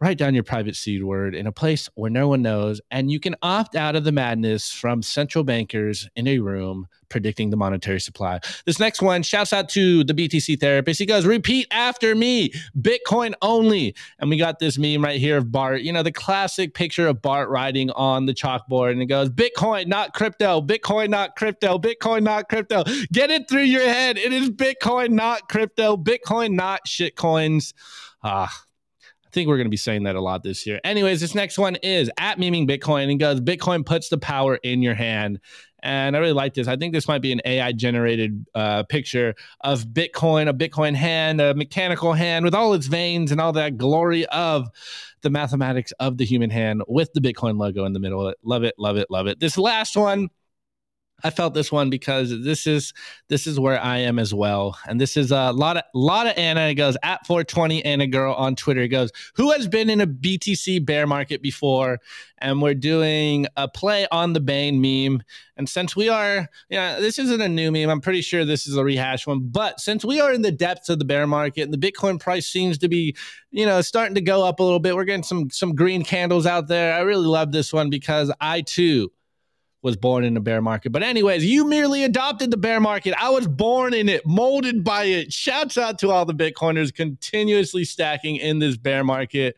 [0.02, 3.20] Write down your private seed word in a place where no one knows, and you
[3.20, 8.00] can opt out of the madness from central bankers in a room predicting the monetary
[8.00, 8.40] supply.
[8.66, 10.98] This next one shouts out to the BTC therapist.
[10.98, 13.94] He goes, Repeat after me, Bitcoin only.
[14.18, 17.22] And we got this meme right here of Bart, you know, the classic picture of
[17.22, 22.24] Bart writing on the chalkboard, and it goes, Bitcoin, not crypto, Bitcoin, not crypto, Bitcoin,
[22.24, 22.82] not crypto.
[23.12, 24.18] Get it through your head.
[24.18, 27.72] It is Bitcoin, not crypto, Bitcoin, not shitcoins.
[28.24, 28.52] Ah,
[29.32, 30.80] think we're going to be saying that a lot this year.
[30.84, 34.82] Anyways, this next one is at memeing Bitcoin and goes, Bitcoin puts the power in
[34.82, 35.40] your hand.
[35.82, 36.68] And I really like this.
[36.68, 41.40] I think this might be an AI generated uh, picture of Bitcoin, a Bitcoin hand,
[41.40, 44.68] a mechanical hand with all its veins and all that glory of
[45.22, 48.32] the mathematics of the human hand with the Bitcoin logo in the middle.
[48.44, 49.40] Love it, love it, love it.
[49.40, 50.28] This last one,
[51.24, 52.92] I felt this one because this is
[53.28, 56.34] this is where I am as well, and this is a lot of lot of
[56.36, 56.62] Anna.
[56.62, 58.82] It goes at 420 Anna girl on Twitter.
[58.82, 61.98] It goes, who has been in a BTC bear market before?
[62.38, 65.22] And we're doing a play on the Bane meme.
[65.56, 67.88] And since we are, yeah, this isn't a new meme.
[67.88, 69.48] I'm pretty sure this is a rehash one.
[69.48, 72.48] But since we are in the depths of the bear market and the Bitcoin price
[72.48, 73.14] seems to be,
[73.52, 76.46] you know, starting to go up a little bit, we're getting some some green candles
[76.46, 76.94] out there.
[76.94, 79.12] I really love this one because I too
[79.82, 80.90] was born in the bear market.
[80.90, 83.14] But anyways, you merely adopted the bear market.
[83.20, 85.32] I was born in it, molded by it.
[85.32, 89.56] Shouts out to all the Bitcoiners continuously stacking in this bear market.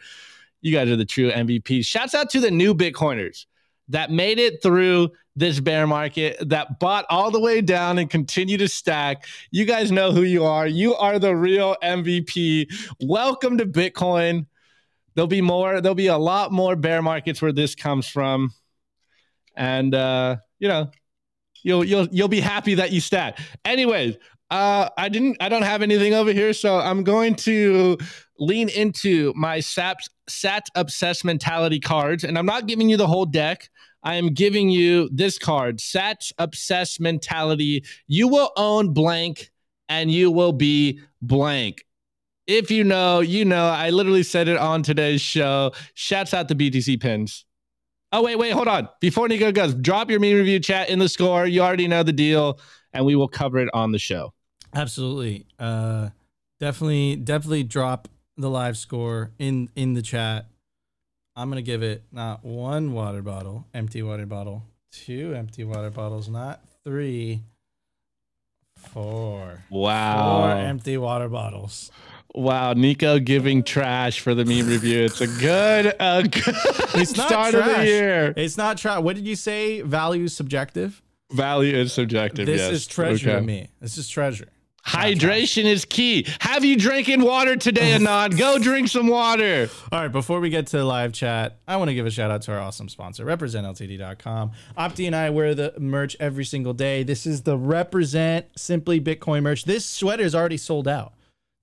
[0.63, 1.85] You guys are the true MVPs.
[1.85, 3.45] Shouts out to the new Bitcoiners
[3.89, 8.57] that made it through this bear market, that bought all the way down and continue
[8.57, 9.27] to stack.
[9.51, 10.67] You guys know who you are.
[10.67, 12.67] You are the real MVP.
[13.03, 14.47] Welcome to Bitcoin.
[15.15, 18.53] There'll be more, there'll be a lot more bear markets where this comes from
[19.57, 20.91] and uh, you know,
[21.63, 23.39] you'll you'll you'll be happy that you stat.
[23.65, 24.17] Anyways,
[24.51, 25.37] Uh, I didn't.
[25.41, 27.97] I don't have anything over here, so I'm going to
[28.39, 29.99] lean into my SAP
[30.29, 33.69] SAT obsessed mentality cards, and I'm not giving you the whole deck.
[34.03, 37.85] I am giving you this card, SAT obsessed mentality.
[38.07, 39.51] You will own blank,
[39.89, 41.87] and you will be blank.
[42.47, 43.65] If you know, you know.
[43.65, 45.73] I literally said it on today's show.
[45.95, 47.47] Shouts out the BTC pins.
[48.15, 48.89] Oh wait, wait, hold on.
[49.01, 51.47] Before Nico goes, drop your meme review chat in the score.
[51.47, 52.61] You already know the deal,
[52.93, 54.33] and we will cover it on the show.
[54.73, 55.47] Absolutely.
[55.59, 56.11] Uh
[56.61, 58.07] definitely definitely drop
[58.37, 60.47] the live score in in the chat.
[61.35, 64.63] I'm going to give it not one water bottle, empty water bottle,
[64.93, 67.43] two empty water bottles, not three,
[68.77, 69.65] four.
[69.69, 70.43] Wow.
[70.43, 71.91] Four empty water bottles.
[72.35, 75.05] Wow, Nico giving trash for the meme review.
[75.05, 76.33] It's a good, a good
[76.95, 77.87] It's not start of the trash.
[77.87, 78.35] year.
[78.37, 79.01] It's not trash.
[79.03, 79.83] What did you say?
[79.83, 81.01] Value subjective.
[81.33, 82.47] Value is subjective.
[82.47, 82.73] This yes.
[82.73, 83.39] is treasure Okay.
[83.41, 83.69] to me.
[83.81, 84.49] This is treasure.
[84.85, 86.27] Hydration is key.
[86.41, 88.37] Have you drinking water today, Anand?
[88.39, 89.71] Go drink some water.
[89.91, 92.31] All right, before we get to the live chat, I want to give a shout
[92.31, 94.51] out to our awesome sponsor, representltd.com.
[94.77, 97.03] Opti and I wear the merch every single day.
[97.03, 99.65] This is the Represent Simply Bitcoin merch.
[99.65, 101.15] This sweater is already sold out.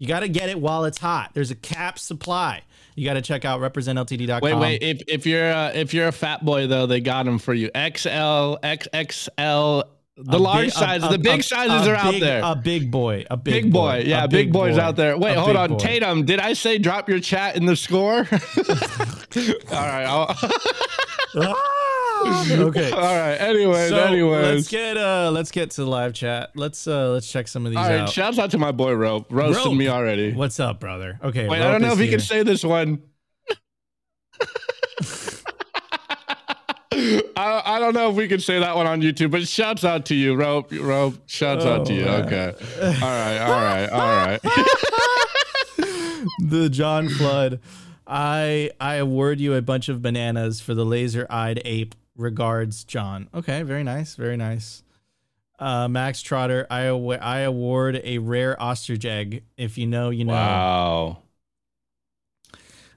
[0.02, 1.30] You got to get it while it's hot.
[1.36, 2.64] There's a cap supply.
[2.96, 4.42] You got to check out representltd.com.
[4.42, 4.82] Wait, wait.
[4.82, 7.68] If if you're uh, if you're a fat boy though, they got them for you.
[7.68, 9.84] XL, XXL.
[10.18, 12.42] The A large big- sizes, a- the big a- sizes are out big- there.
[12.44, 13.26] A big boy.
[13.30, 14.82] A big, Big boy, A yeah, big, boys boy.
[14.82, 15.16] out there.
[15.20, 15.78] Wait, hold on, boy.
[15.78, 16.26] Tatum.
[16.26, 18.28] Did I say drop your chat in the score?
[19.72, 20.36] All right,
[21.38, 21.78] Ah!
[22.52, 22.92] okay.
[22.92, 23.36] all right.
[23.36, 24.56] Anyways, So anyways.
[24.56, 26.52] let's get uh let's get to the live chat.
[26.56, 28.10] Let's uh let's check some of these all right, out.
[28.10, 29.28] shouts out to my boy Rope.
[29.30, 29.76] Roasted Rope.
[29.76, 30.34] me already.
[30.34, 31.20] What's up, brother?
[31.24, 31.48] Okay.
[31.48, 32.14] Wait, I don't know if he here.
[32.18, 33.02] can say this one.
[36.94, 40.06] I, I don't know if we can say that one on YouTube, but shouts out
[40.08, 40.72] to you, Rope.
[40.72, 42.04] Rope, shouts out to you.
[42.04, 42.26] Oh, man.
[42.26, 42.56] Okay.
[42.82, 44.40] All right, all right, all right.
[46.40, 47.60] the John Flood.
[48.06, 51.96] I I award you a bunch of bananas for the laser-eyed ape.
[52.22, 53.28] Regards, John.
[53.34, 54.84] Okay, very nice, very nice.
[55.60, 59.44] Uh, Max Trotter, I awa- I award a rare ostrich egg.
[59.58, 60.34] If you know, you know.
[60.34, 61.18] Wow.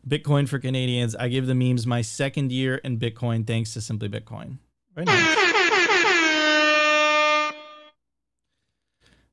[0.07, 1.15] Bitcoin for Canadians.
[1.17, 4.59] I give the memes my second year in Bitcoin thanks to Simply Bitcoin.
[4.95, 5.37] Very nice.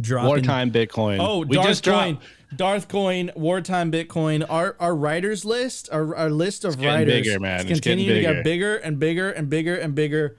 [0.00, 1.18] Dropping- Wartime Bitcoin.
[1.20, 2.26] Oh, we Darth just Coin, dropped.
[2.56, 4.44] Darth Coin, Wartime Bitcoin.
[4.48, 7.60] Our our writers list, our, our list of getting writers, bigger, man.
[7.60, 10.36] It's getting continuing to get bigger and bigger and bigger and bigger.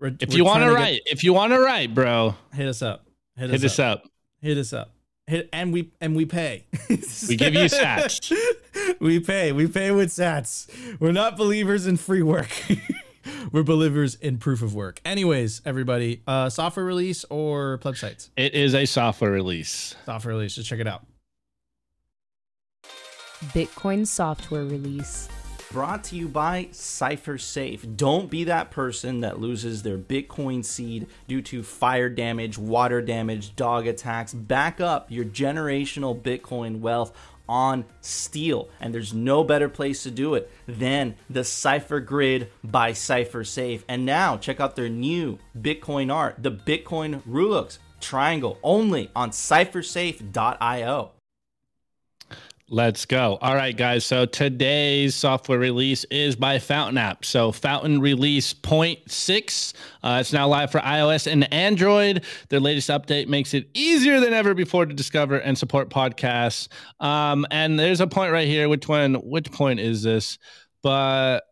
[0.00, 2.34] We're- If we're you want to trying get- write, if you want to write, bro,
[2.52, 3.06] hit us up.
[3.36, 4.04] Hit, hit us up.
[4.40, 4.92] Hit us up.
[5.26, 6.64] Hit and we and we pay.
[6.88, 8.32] We give you sats.
[9.00, 9.52] we pay.
[9.52, 10.68] We pay with sats.
[11.00, 12.48] We're not believers in free work.
[13.52, 15.00] We're believers in proof of work.
[15.04, 18.30] Anyways, everybody, uh, software release or plebiscites?
[18.38, 19.94] It is a software release.
[20.06, 20.54] Software release.
[20.54, 21.04] Just check it out.
[23.52, 25.28] Bitcoin software release.
[25.70, 27.84] Brought to you by Cypher Safe.
[27.94, 33.54] Don't be that person that loses their Bitcoin seed due to fire damage, water damage,
[33.54, 34.32] dog attacks.
[34.32, 37.14] Back up your generational Bitcoin wealth
[37.46, 38.70] on steel.
[38.80, 43.84] And there's no better place to do it than the Cypher Grid by Cypher Safe.
[43.88, 51.10] And now check out their new Bitcoin art, the Bitcoin Rulux triangle, only on cyphersafe.io.
[52.70, 53.38] Let's go.
[53.40, 54.04] All right, guys.
[54.04, 57.24] So today's software release is by Fountain App.
[57.24, 59.72] So Fountain release 0.6.
[60.02, 62.24] Uh, it's now live for iOS and Android.
[62.50, 66.68] Their latest update makes it easier than ever before to discover and support podcasts.
[67.00, 68.68] Um, and there's a point right here.
[68.68, 69.14] Which one?
[69.14, 70.38] Which point is this?
[70.82, 71.47] But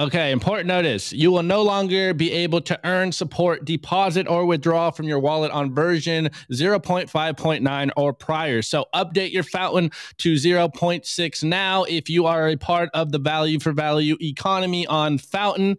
[0.00, 1.12] Okay, important notice.
[1.12, 5.50] You will no longer be able to earn support, deposit, or withdraw from your wallet
[5.50, 8.62] on version 0.5.9 or prior.
[8.62, 13.60] So update your fountain to 0.6 now if you are a part of the value
[13.60, 15.76] for value economy on Fountain.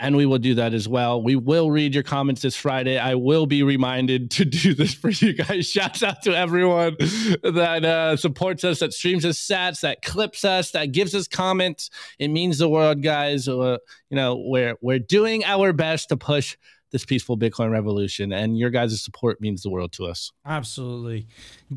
[0.00, 1.22] And we will do that as well.
[1.22, 2.98] We will read your comments this Friday.
[2.98, 5.66] I will be reminded to do this for you guys.
[5.70, 6.96] Shouts out to everyone
[7.42, 11.90] that uh, supports us, that streams us sats, that clips us, that gives us comments.
[12.18, 13.46] It means the world, guys.
[13.46, 13.76] Uh,
[14.08, 16.56] you know, we're we're doing our best to push
[16.90, 18.32] this peaceful Bitcoin revolution.
[18.32, 20.32] And your guys' support means the world to us.
[20.44, 21.26] Absolutely.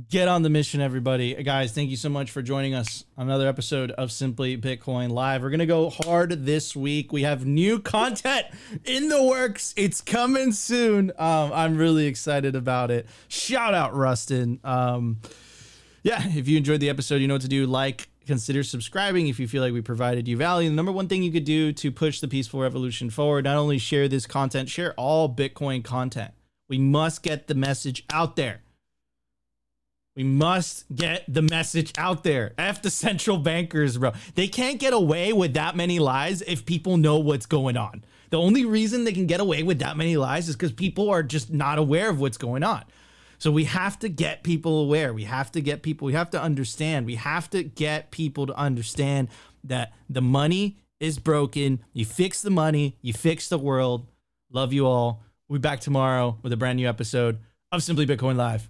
[0.09, 1.35] Get on the mission, everybody.
[1.43, 5.43] Guys, thank you so much for joining us another episode of Simply Bitcoin Live.
[5.43, 7.13] We're going to go hard this week.
[7.13, 8.47] We have new content
[8.85, 9.73] in the works.
[9.77, 11.11] It's coming soon.
[11.17, 13.07] Um, I'm really excited about it.
[13.27, 14.59] Shout out, Rustin.
[14.63, 15.19] Um,
[16.01, 17.65] yeah, if you enjoyed the episode, you know what to do.
[17.65, 20.69] Like, consider subscribing if you feel like we provided you value.
[20.69, 23.77] The number one thing you could do to push the peaceful revolution forward, not only
[23.77, 26.33] share this content, share all Bitcoin content.
[26.69, 28.61] We must get the message out there.
[30.15, 32.53] We must get the message out there.
[32.57, 34.13] F the central bankers, bro.
[34.35, 38.03] They can't get away with that many lies if people know what's going on.
[38.29, 41.23] The only reason they can get away with that many lies is because people are
[41.23, 42.83] just not aware of what's going on.
[43.43, 45.13] So we have to get people aware.
[45.13, 47.05] We have to get people, we have to understand.
[47.05, 49.27] We have to get people to understand
[49.65, 51.83] that the money is broken.
[51.91, 54.07] You fix the money, you fix the world.
[54.49, 55.23] Love you all.
[55.49, 57.39] We'll be back tomorrow with a brand new episode
[57.69, 58.69] of Simply Bitcoin Live.